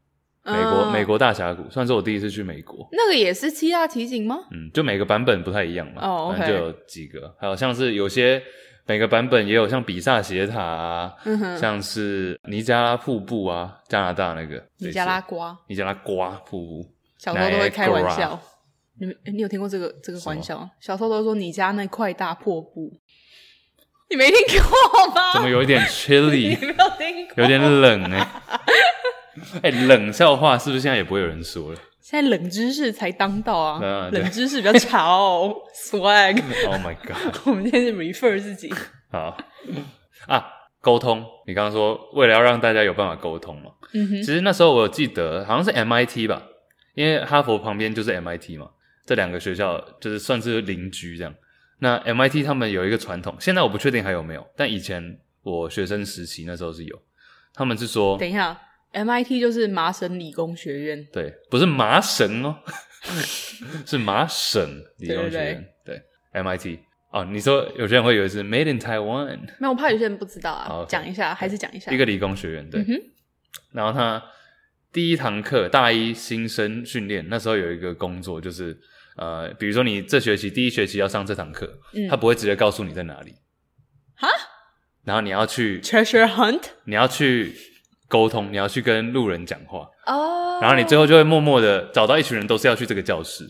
[0.43, 2.87] 美国、嗯、美国大峡谷，算是我第一次去美国。
[2.91, 4.37] 那个也是七大奇景吗？
[4.51, 8.41] 嗯，就每个版本不太一样嘛，哦，反正就有几个，还有像是有些。
[8.87, 11.13] 每个版本也有像比萨斜塔啊，
[11.57, 18.37] 像是尼加拉瀑布啊，加拿大那个尼加拉瓜，尼加拉瓜瀑布，小时候都会开玩笑。
[18.99, 20.59] 你们，你有听过这个这个玩笑？
[20.59, 22.91] 吗小时候都说你家那块大破布，
[24.09, 25.31] 你没听过吗？
[25.35, 26.57] 怎么有一点 chilly？
[27.37, 28.27] 有点冷哎、欸。
[29.61, 31.79] 哎、欸，冷笑话是不是现在也不会有人说了？
[31.99, 33.79] 现在冷知识才当道啊！
[33.85, 36.41] 啊冷知识比较潮，swag。
[36.67, 37.37] Oh my god！
[37.45, 38.73] 我们今天是 refer 自己。
[39.11, 39.37] 好
[40.27, 40.45] 啊，
[40.81, 41.23] 沟通。
[41.45, 43.71] 你刚刚说为了要让大家有办法沟通嘛？
[43.93, 44.15] 嗯哼。
[44.17, 46.41] 其实那时候我有记得好像是 MIT 吧，
[46.95, 48.69] 因为哈佛旁边就是 MIT 嘛，
[49.05, 51.33] 这两个学校就是算是邻居这样。
[51.79, 56.99] 那 MIT 他们有一个传统，现在我不确定还有没有，但以前我学生时期那时候是有。
[57.53, 58.59] 他们是说，等一下。
[58.93, 62.57] MIT 就是麻省理工学院，对，不是麻省哦，
[63.87, 66.79] 是麻省理工学院，对，对，对，MIT
[67.11, 67.23] 哦。
[67.25, 70.85] 你说有些人会以为是 Made in Taiwan，没有，我怕有些人不知道啊。
[70.89, 71.89] 讲一下，还是讲一下。
[71.91, 72.85] 一个理工学院，对。
[73.71, 74.21] 然后他
[74.91, 78.77] 第一堂课大一新生训练，那时候有一个工作，就是
[79.15, 83.35] 呃，比如说你这学期第一学期要上这堂课，嗯、他不会直接告诉你在哪里，
[84.15, 84.27] 哈？
[85.05, 87.55] 然后你要去 Treasure Hunt，你要去。
[88.11, 93.49] 沟通，你要去跟路人讲话哦，oh, 然后你最后就会默默的找到一群人，都是要去这个教室，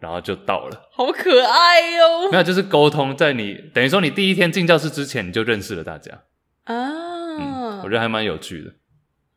[0.00, 0.88] 然后就到了。
[0.90, 2.28] 好可爱哟、哦！
[2.32, 6.24] 没有，就是沟通，在你等于说你第一天进教室之前，你就认识了大家
[6.64, 7.40] 啊、oh.
[7.40, 7.78] 嗯。
[7.84, 8.70] 我觉得还蛮有趣的。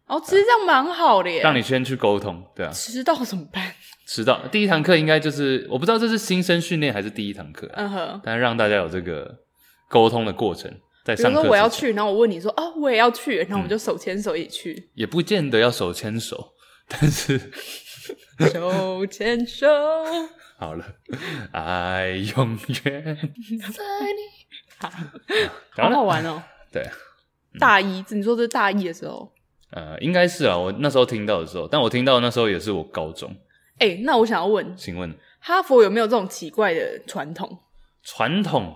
[0.08, 1.42] 哦，oh, 其实这样蛮好的耶。
[1.44, 2.72] 让你先去沟通，对啊。
[2.72, 3.64] 迟到怎么办？
[4.08, 8.22] 迟到第一堂课应该就是我不知道这是新生训练还是第一堂课，嗯哼、uh，huh.
[8.24, 9.36] 但是让大家有这个
[9.88, 10.74] 沟通的过程。
[11.16, 14.74] 比如说我要去，然后我问你说哦，我也要去，然后我们就手牵手一起去。
[14.74, 16.54] 嗯，也不见得要手牵手，
[16.88, 17.40] 但是
[18.52, 19.68] 手牵手
[20.60, 20.84] 好了，
[21.52, 23.04] 爱永远
[23.72, 23.84] 在
[24.18, 24.88] 你，
[25.76, 26.42] 好好玩哦。
[26.72, 26.84] 对，
[27.60, 29.32] 大一，你说这是大一的时候，
[29.72, 30.58] 呃，应该是啊。
[30.58, 33.34] 我那时候听到的时候，但我听到的那时候也是我高中。
[33.78, 37.60] 哎，那我想要问，请问哈佛有没有这种奇怪的传统？
[38.02, 38.76] 传统。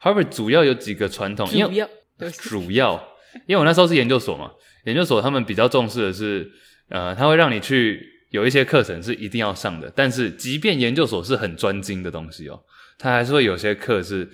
[0.00, 1.88] Harvard 主要有几个传统，因为主要
[2.30, 3.08] 主要，
[3.46, 4.50] 因为我那时候是研究所嘛，
[4.84, 6.50] 研究所他们比较重视的是，
[6.88, 12.62] 呃，他会让你去有一些课程是一定要上的，但是即便研究所是很专精的东西哦，
[12.98, 14.28] 他还是会有些课是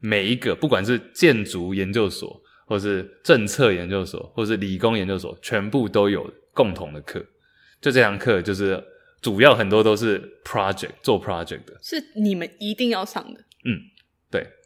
[0.00, 7.24] 每一个，不管是建筑研究所，或是政策研究所，或是理工研究所，全部都有共同的课。
[7.80, 8.82] 就这堂课就是
[9.20, 13.40] 主要很多都是 project 做 project 的，是你们一定要上的。
[13.64, 13.95] 嗯，对。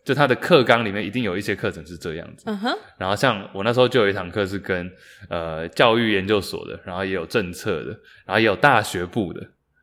[0.04, 2.78] 就他的课纲里面一定有一些课程是这样子，嗯哼。
[2.98, 4.90] 然后像我那时候就有一堂课是跟
[5.28, 7.90] 呃教育研究所的，然后也有政策的，
[8.26, 9.40] 然后也有大学部的，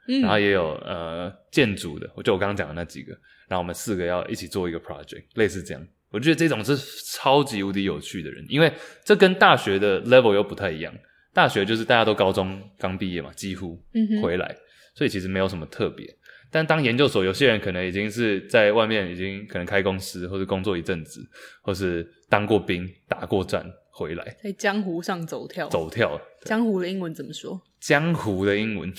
[0.08, 3.16] 嗯，然后也有呃建筑的，我就我刚刚讲的那几个。
[3.48, 5.88] 然后我们四个要一起做一个 project，类似这样。
[6.12, 6.76] 我觉得这种是
[7.14, 8.70] 超级无敌有趣的人，因为
[9.06, 10.94] 这跟大学的 level 又不太一样。
[11.34, 13.82] 大学就是大家都高中刚毕业嘛，几乎
[14.22, 14.58] 回来，嗯，
[14.96, 16.06] 所以其实没有什么特别。
[16.50, 21.22] 但当研究所，有些人可能已经是在外面，已经可能开公司，或者工作一阵子，
[21.62, 25.68] 或是当过兵、打过战回来，在江湖上走跳。
[25.68, 26.20] 走跳。
[26.46, 27.62] 江湖的英文怎么说？
[27.80, 28.94] 江湖的英文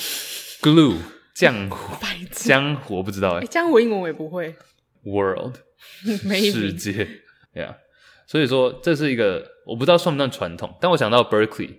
[0.60, 0.96] ，glue，
[1.34, 1.96] 江湖。
[2.30, 3.46] 江湖我不知道哎、欸。
[3.46, 4.54] 江湖英文我也不会。
[5.04, 5.56] World，
[6.28, 7.08] 没 世界
[7.54, 7.76] ，Yeah。
[8.26, 11.78] 所以说这是一个我不知道算不算传统，但我想到 Berkeley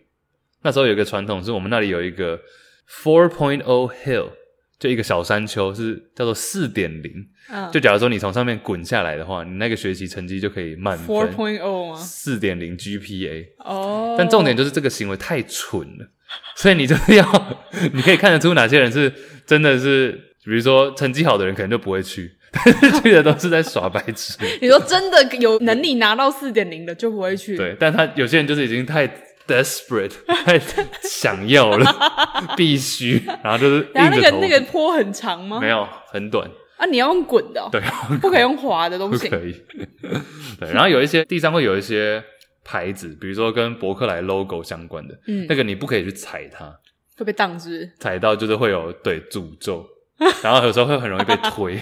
[0.63, 2.41] 那时候有一个传统，是我们那里有一个
[2.89, 4.31] Four Point O Hill。
[4.79, 7.11] 就一个小山丘是叫做四点零，
[7.69, 11.05] 就假如说你从上面滚下来的话，你那个学习成绩就可以满分。
[11.05, 11.95] Four point O 吗？
[11.97, 14.15] 四点零 GPA 哦。
[14.17, 16.07] 但重点就是这个行为太蠢了，
[16.55, 17.59] 所以你就是要，
[17.91, 19.11] 你可以看得出哪些人是
[19.45, 20.11] 真的是，
[20.45, 24.37] 比如说成绩好的人可能就不会去， 但是去的都是在耍白痴。
[24.61, 27.57] 你说真的有能力拿到四点零的就不会去。
[27.57, 29.05] 对，但他有些人就是已经太。
[29.49, 30.59] Desperate，太
[31.01, 31.85] 想要了，
[32.55, 33.87] 必须，然后就是。
[33.95, 35.59] 然后那个那个坡很长吗？
[35.59, 36.47] 没有，很短。
[36.77, 37.67] 啊，你要用滚的、喔。
[37.71, 37.81] 对，
[38.21, 39.27] 不可以用滑的东西。
[39.27, 39.53] 不可以。
[40.59, 42.23] 对，然后有一些地上会有一些
[42.63, 46.71] 牌子，比如说跟伯克莱 logo 相关的，嗯，那个你不可以去踩它，
[47.17, 47.91] 会被当之。
[47.99, 49.85] 踩到就是会有对诅咒，
[50.43, 51.81] 然后有时候会很容易被推，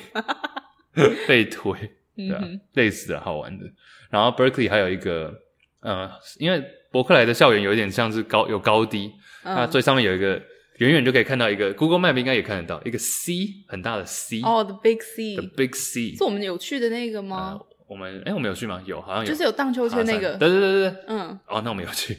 [1.28, 1.74] 被推，
[2.16, 3.66] 对啊，嗯、哼类似的好玩的。
[4.10, 5.34] 然后 Berkeley 还有一个，
[5.82, 6.10] 呃，
[6.40, 6.64] 因为。
[6.92, 9.12] 伯克莱的校园有一点像是高有高低，
[9.44, 10.42] 嗯、那最上面有一个
[10.78, 13.34] 远远就可以看到一个 Google Map 应该也看得到一个 C
[13.68, 17.58] 很大的 C 哦、oh,，The Big C，The Big C 是我们有去的那个吗？
[17.60, 18.82] 呃、我们哎、欸，我们有去吗？
[18.86, 20.36] 有，好像有，就是有荡秋千那个。
[20.38, 21.40] 对对对对嗯。
[21.48, 22.18] 哦，那我们有去。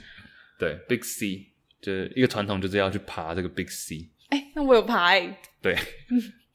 [0.59, 1.47] 对，Big C
[1.81, 4.11] 就是一个传统，就是要去爬这个 Big C。
[4.31, 5.39] 哎、欸，那我有爬哎、欸。
[5.63, 5.77] 对，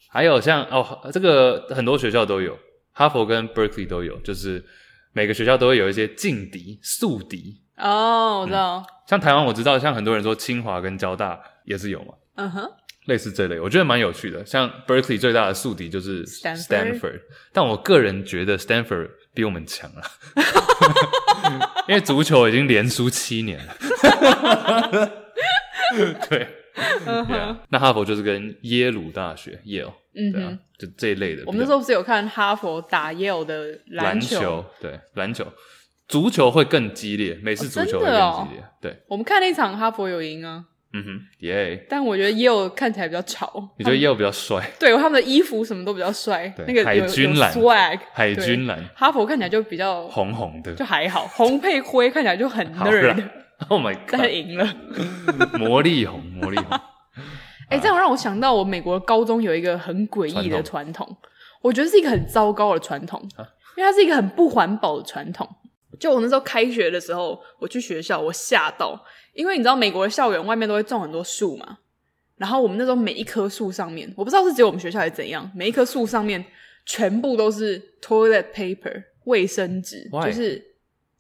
[0.10, 2.60] 还有像哦，这个很多学校都有，
[2.92, 4.64] 哈佛跟 Berkeley 都有，就是
[5.14, 7.63] 每个学校都会有一些劲敌、宿敌。
[7.78, 8.78] 哦，我知道。
[8.78, 12.14] 嗯、像台湾，我知道，像很多人说清华跟交大也是有嘛。
[12.36, 12.68] 嗯哼、uh。
[12.68, 12.72] Huh.
[13.06, 14.46] 类似这类，我觉得蛮有趣的。
[14.46, 17.20] 像 Berkeley 最大的宿敌就是 Stanford，, Stanford
[17.52, 20.02] 但我个人觉得 Stanford 比我们强了，
[21.90, 23.76] 因为足球已经连输七年了。
[26.30, 26.48] 对。
[27.06, 27.28] Uh huh.
[27.28, 31.44] yeah, 那哈佛就是跟耶鲁大学 Yale，嗯哼、啊，就这一类的。
[31.46, 34.36] 我们那时候不是有看哈佛打耶鲁的篮球？
[34.40, 35.46] 篮球对，篮球。
[36.08, 38.62] 足球会更激烈，美式足球会更激烈。
[38.62, 40.66] 哦哦、对，我们看那场哈佛有赢啊。
[40.96, 41.88] 嗯哼，耶、yeah！
[41.90, 43.68] 但我觉得耶鲁看起来比较潮。
[43.80, 44.64] 你觉得耶鲁比较帅？
[44.80, 46.48] 对，他们的衣服什么都比较帅。
[46.50, 48.80] 对那个海军蓝，swag，海军蓝。
[48.96, 53.28] 哈佛看起来就比较红红的，就还好，红配灰看起来就很 nerd。
[53.70, 54.10] Oh my god！
[54.12, 54.72] 但是赢了，
[55.58, 56.80] 魔力红，魔力红。
[57.70, 61.18] 哎、欸，这样让我想到，我美国高中有一个很诡异的传统，传统
[61.64, 63.42] 我觉得是一个很糟糕的传统，啊、
[63.76, 65.50] 因为它是一个很不环保的传统。
[66.04, 69.02] 就我那时候开学的时候，我去学校，我吓到，
[69.32, 71.78] 因为你知道美国的校园外面都会种很多树嘛，
[72.36, 76.44] 然后我们那时候每一棵树上面，我不知道是只有我们学校还是怎样，每一棵树上面
[76.86, 80.10] 全部都是 toilet paper 卫生纸?
[80.26, 80.62] 就是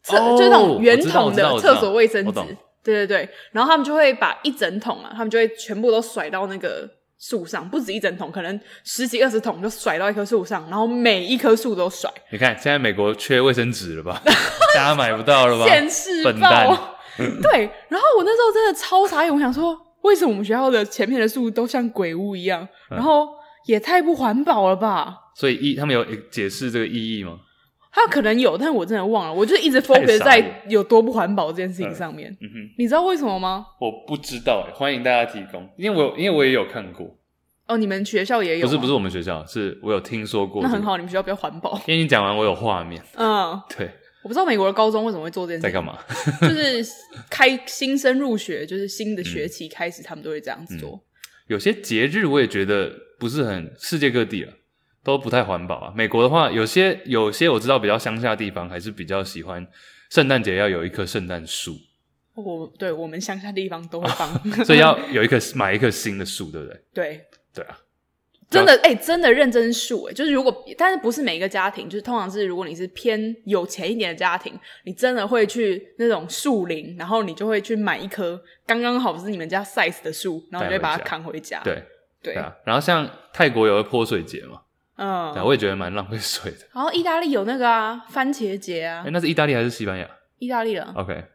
[0.01, 2.41] 厕、oh, 就是那种圆筒的厕所卫生纸，
[2.83, 6.89] 对对对，然后他们就会把一整桶啊，他们就会全部都甩到那个。
[7.25, 12.11] 树上不止一整桶，可能十几二十桶就甩到一棵树上，然后每一棵树都甩。
[12.29, 14.21] 你看，现在美国缺卫生纸了吧？
[14.75, 15.65] 大家买不到了吧？
[15.65, 16.97] 现世报。
[17.15, 22.61] 对，然后我那时候真的超傻眼，我想说，为什么我们学校的前面的树都像鬼屋一样？
[22.91, 23.29] 嗯、然后
[23.67, 25.15] 也太不环保了吧？
[25.33, 27.37] 所以意他们有解释这个意义吗？
[27.93, 29.33] 他可能有，但是我真的忘了。
[29.33, 32.31] 我就一直 focus 在有多不环保这件事情上面。
[32.41, 33.67] 嗯，嗯哼，你知道为什么吗？
[33.79, 37.15] 我不知道，欢迎大家提供，因为我因为我也有看过。
[37.67, 38.65] 哦，你们学校也有？
[38.65, 40.73] 不是不是我们学校，是我有听说过、这个。
[40.73, 41.79] 那很好，你们学校比较环保。
[41.85, 43.01] 因为你讲完，我有画面。
[43.15, 43.89] 嗯，对。
[44.23, 45.63] 我不知道美国的高中为什么会做这件事。
[45.63, 45.99] 在干嘛？
[46.41, 46.81] 就是
[47.29, 50.97] 开新生入学，就是新的学期开始，他们都会这样子做。
[51.47, 52.89] 有些节日我也觉得
[53.19, 54.53] 不是很世界各地啊。
[55.03, 55.93] 都不太环保啊。
[55.95, 59.65] 美国的话，有些有些我知道比较乡下的地方还是比较喜欢
[60.09, 61.75] 圣诞节要有一棵圣诞树。
[62.35, 66.81] 我对我们乡下地方都会放，哦， 所以要有一棵买一棵新的树，对不对？
[66.93, 67.77] 对对啊。
[68.49, 74.53] 真的哎、欸，真的认真树哎，就是如果，但是不是每一个家庭，就是通常是如果你是偏有钱一点的家庭，
[74.85, 81.61] 你真的会去那种树林，然后你就会去买一棵刚刚好是你们家 size 的树，然后你就把它扛回家。
[81.63, 81.83] 对
[82.21, 84.61] 对啊，然后像泰国有个泼水节嘛，
[85.03, 86.59] 嗯，我也觉得蛮浪费水的。
[86.73, 90.09] 然后意大利有那个啊，番茄节啊，哎、欸，那是意大利还是西班牙？
[90.39, 90.93] 意大利了。
[90.95, 91.25] OK，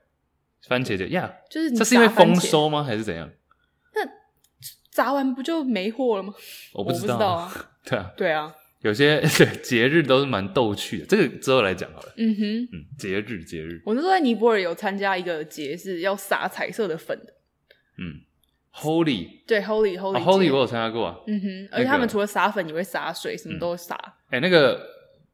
[0.69, 2.83] 番茄节呀，yeah, 就是这是因为丰收吗？
[2.83, 3.29] 还是怎样？
[3.95, 4.01] 那
[4.91, 6.33] 砸完不就没货了吗？
[6.73, 7.53] 我不知道，啊。
[7.85, 12.13] 对啊，对啊，有些对 节日都是蛮逗趣的，这个之后来讲好了。
[12.17, 17.33] 嗯哼，嗯，节日节日，我那时候在尼泊尔有参加一个节，是要撒彩色的粉的。
[17.99, 18.21] 嗯
[18.75, 21.17] ，Holy，对，Holy Holy、哦、Holy 我有参加过啊。
[21.27, 23.95] 嗯哼，而且他们除了撒粉，也会撒水，什么都洒。
[24.31, 24.81] 哎、嗯欸，那个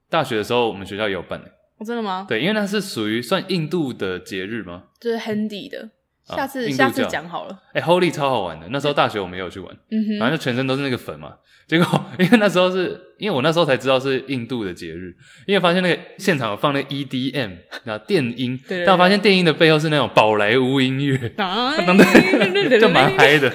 [0.09, 1.47] 大学的时候，我们学校有办欸。
[1.78, 2.24] 哦，真的吗？
[2.28, 4.85] 对，因为那是属于算印度的节日吗？
[5.01, 5.90] 就是 Handy 的。
[6.25, 7.63] 下次、啊、下次讲好了。
[7.73, 9.77] 哎、欸、，Holy 超好玩的，那时候大学我们也有去玩。
[9.91, 11.35] 嗯哼，反正就全身都是那个粉嘛。
[11.67, 15.15] 结果 因为那时候是因为我那时候才知道是印度的节日，
[15.47, 23.53] 因为发现那个现场有放那个 EDM，然后电音， 但我发现电音的背后是那种宝莱坞音乐，对， 就蛮嗨的，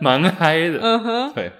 [0.00, 0.78] 蛮嗨的。
[0.80, 1.52] 嗯哼，对，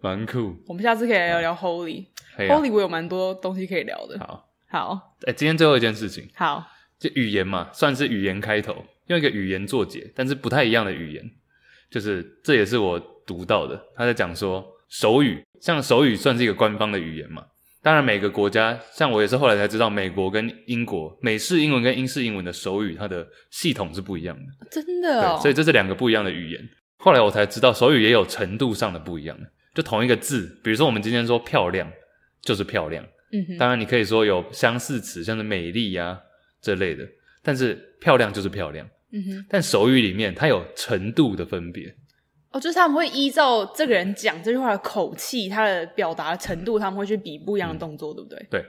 [0.00, 0.56] 蛮酷。
[0.66, 2.06] 我们下次可以来聊聊 Holy。
[2.36, 4.16] Holy 我有蛮多东西可以聊的。
[4.20, 5.14] 好，好。
[5.22, 6.28] 哎、欸，今天最后一件事情。
[6.36, 6.64] 好。
[7.00, 8.84] 就语言嘛，算是语言开头。
[9.08, 11.30] 用一个语言作结，但是不太一样的语言，
[11.90, 13.80] 就是这也是我读到的。
[13.96, 17.44] 他在讲说手语，像手语算是一个官方的语言嘛。
[17.80, 24.66] 当然每个国家，像我也是后来才知道，美国跟英国美式英文跟英式英文的手语，它的系统是不一样的。
[24.70, 26.68] 真的所以这是两个不一样的语言。
[26.96, 29.48] 后来我才知道，手语也有程度上的不一样的。
[29.74, 31.88] 就同一个字，比如说我们今天说漂亮，
[32.42, 33.02] 就是漂亮。
[33.32, 33.56] 嗯哼。
[33.56, 36.20] 当然你可以说有相似词，像是美丽呀、啊、
[36.60, 37.06] 这类的，
[37.44, 38.86] 但是漂亮就是漂亮。
[39.10, 41.94] 嗯哼，但手语里面它有程度的分别。
[42.50, 48.46] 哦，就是他们会依照这个人讲这句话的口气，他的表达的程度，他们会去比不一样的动作，嗯、对不对？
[48.50, 48.64] 对，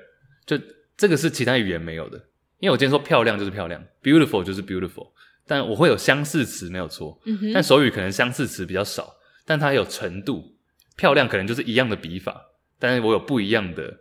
[0.46, 0.66] 就
[0.98, 2.18] 这个是其他语言没有的，
[2.60, 5.12] 因为我今天说漂亮就是漂亮，beautiful 就是 beautiful，
[5.48, 7.18] 但我会有相似词没有错，
[7.54, 10.58] 但手语可能相似词比较少，但它有程度，
[10.98, 12.48] 漂亮可能就是一样的笔法，
[12.78, 14.00] 但是我有不一样的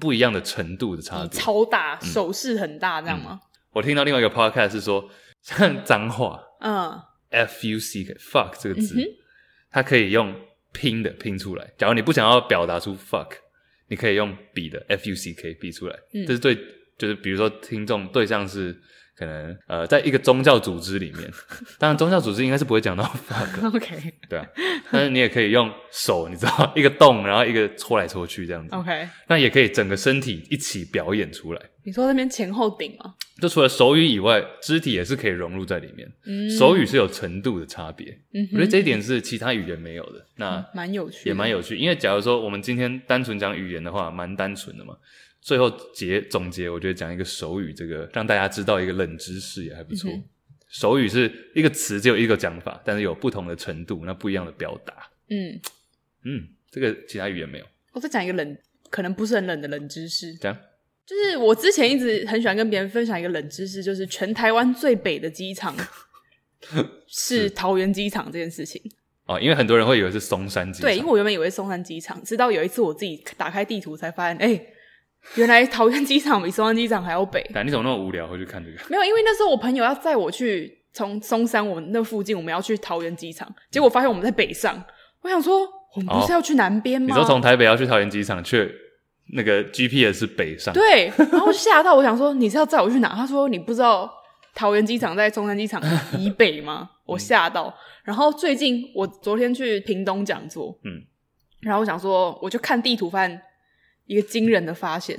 [0.00, 3.48] 不一样的程度的差别，超大，手势很大，这样吗、嗯？
[3.74, 5.08] 我听到另外一个 podcast 是说。
[5.44, 6.98] 像脏话，嗯
[7.28, 9.04] ，f u c k fuck 这个字，嗯，
[9.70, 10.34] 它可以用
[10.72, 11.70] 拼的拼出来。
[11.76, 13.28] 假如你不想要表达出 fuck，
[13.88, 15.94] 你可以用比的 f u c k 比出来。
[16.14, 16.56] 嗯，这是对，
[16.96, 18.74] 就是比如说听众对象是
[19.14, 21.30] 可能呃，在一个宗教组织里面，
[21.78, 23.76] 当然宗教组织应该是不会讲到 fuck。
[23.76, 24.46] OK，对啊，
[24.90, 28.74] 但是你也可以用手，你知道一个动，然后一个搓来搓去这样子。
[28.74, 31.60] OK，那也可以整个身体一起表演出来。
[31.84, 33.14] 你说那边前后顶吗？
[33.40, 36.10] 就除了手语以外，肢体也是可以融入在里面。
[36.24, 38.18] 嗯，手语是有程度的差别。
[38.32, 40.24] 嗯，我觉得这一点是其他语言没有的。
[40.36, 41.76] 那蛮有趣，也蛮有趣。
[41.76, 44.96] 因为假如说我们今天单纯讲语言的话，蛮单纯的嘛。
[45.42, 50.10] 最后结总结，我觉得讲一个手语，这个让大家知道一个冷知识也还不错。
[50.10, 50.24] 嗯。
[50.70, 54.94] 手语是一个词只有一个讲法，但是有不同的程度，那不一样的表达。
[55.28, 55.60] 嗯
[56.24, 57.66] 嗯，这个其他语言没有。
[57.92, 58.56] 我再讲一个冷，
[58.90, 60.34] 可能不是很冷的冷知识。
[60.36, 60.56] 这样。
[61.06, 65.74] 就是我之前一直很喜欢跟别人分享一个冷知识，就是全台湾最北的机场
[67.06, 68.80] 是桃园机场这件事情。
[69.26, 70.88] 哦，因为很多人会以为是松山机场。
[70.88, 74.66] 对，因为我原本以为是松山机场，直到有一次我自己打开地图才发现，哎、欸，
[75.34, 77.44] 原来桃园机场比松山机场还要北。
[77.52, 78.76] 但你怎么那么无聊会去看这个？
[78.88, 84.82] 没有，因为那时候我朋友要载我去从松山我们那附近，我们要去桃园机场，结果发现我们在北上。
[85.20, 85.60] 我想说，
[85.96, 87.08] 我们不是要去南边吗？
[87.08, 88.83] 哦、你说从台北要去桃园机场去。
[89.32, 93.14] 那个 GPS 是北上，对，然后吓到我想说，你是要载我去哪？
[93.14, 94.12] 他说你不知道
[94.54, 95.82] 桃园机场在中山机场
[96.18, 96.90] 以北吗？
[97.06, 97.74] 我吓到。
[98.04, 101.02] 然后最近我昨天去屏东讲座，嗯，
[101.62, 103.40] 然后我想说，我就看地图，发现
[104.06, 105.18] 一个惊人的发现，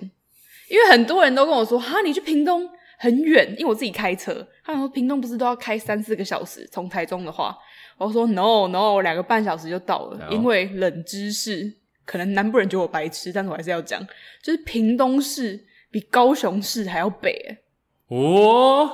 [0.69, 2.69] 因为很多人都跟我说，哈，你去屏东
[2.99, 7.57] 很远，因为我自己开车，他们说屏东不是都要开三四个小时，从台中的话，
[7.97, 11.73] 我说 no no，两个半小时就到了，因为冷知识。
[12.05, 14.05] 可能南部人觉得我白痴，但是我还是要讲，
[14.41, 17.57] 就是屏东市比高雄市还要北诶
[18.07, 18.89] 哦，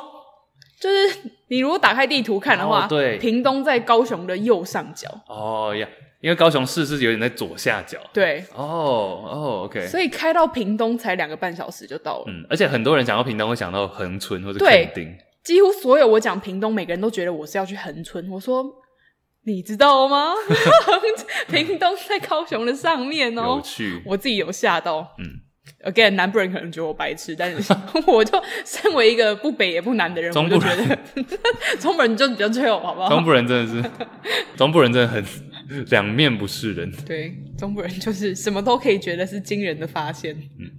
[0.79, 1.19] 就是
[1.49, 5.09] 你如果打开地图看的话，哦、对，屏东在高雄的右上角。
[5.27, 5.88] 哦呀，
[6.21, 7.99] 因为高雄市是有点在左下角。
[8.13, 9.85] 对，哦哦，OK。
[9.88, 12.25] 所以开到屏东才两个半小时就到了。
[12.27, 15.13] 嗯，而且很多人讲到屏东会想到恒春或者垦丁，
[15.43, 18.29] 几乎所有我讲屏东，每个人都觉得我是要去恒春。
[18.31, 18.80] 我说。
[19.43, 20.34] 你知道吗？
[21.49, 23.55] 屏东在高雄的上面哦、喔。
[23.55, 25.15] 有趣，我自己有吓到。
[25.18, 25.41] 嗯。
[25.84, 27.73] Again，南部人可能觉得我白痴，但是
[28.05, 33.09] 我就身为一个不北也不南的人，中部人我就觉得 中部人就比较 chill，好不好？
[33.09, 33.91] 中部人真的是，
[34.57, 35.23] 中部人真的很
[35.89, 36.91] 两面不是人。
[37.05, 40.35] 对，中部人就是什么都可以觉得是惊人的发现。
[40.59, 40.69] 嗯，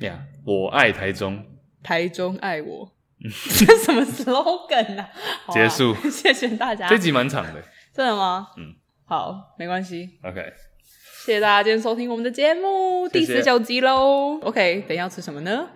[0.00, 1.44] 呀、yeah，我爱台中，
[1.82, 2.92] 台中爱我，
[3.58, 5.08] 这什么 slogan 啊？
[5.52, 6.88] 结束，谢谢大家。
[6.88, 7.62] 这集蛮长的，
[7.96, 8.48] 真的吗？
[8.58, 8.74] 嗯，
[9.06, 10.10] 好，没关系。
[10.22, 10.52] OK。
[11.24, 14.38] 谢谢大家今天收听我们的节目，第十九集喽。
[14.42, 15.66] OK，等一下要吃什么呢？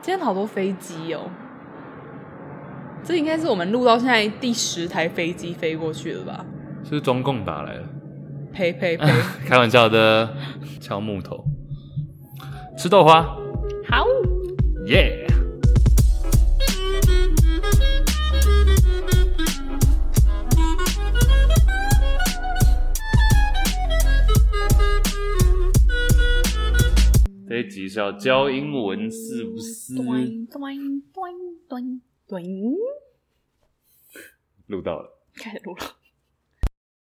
[0.00, 1.28] 今天好多飞机哦，
[3.02, 6.46] 这应该是我们录到现在第十台飞机飞过去了吧？
[6.84, 7.84] 是中共打来的？
[8.52, 9.06] 呸呸 呸！
[9.44, 10.32] 开玩笑的，
[10.80, 11.44] 敲木头，
[12.78, 13.22] 吃豆花，
[13.88, 14.06] 好，
[14.86, 15.49] 耶、yeah!。
[27.50, 29.92] 这一集是要教英文，是不是？
[34.68, 35.99] 录到了，开始录了。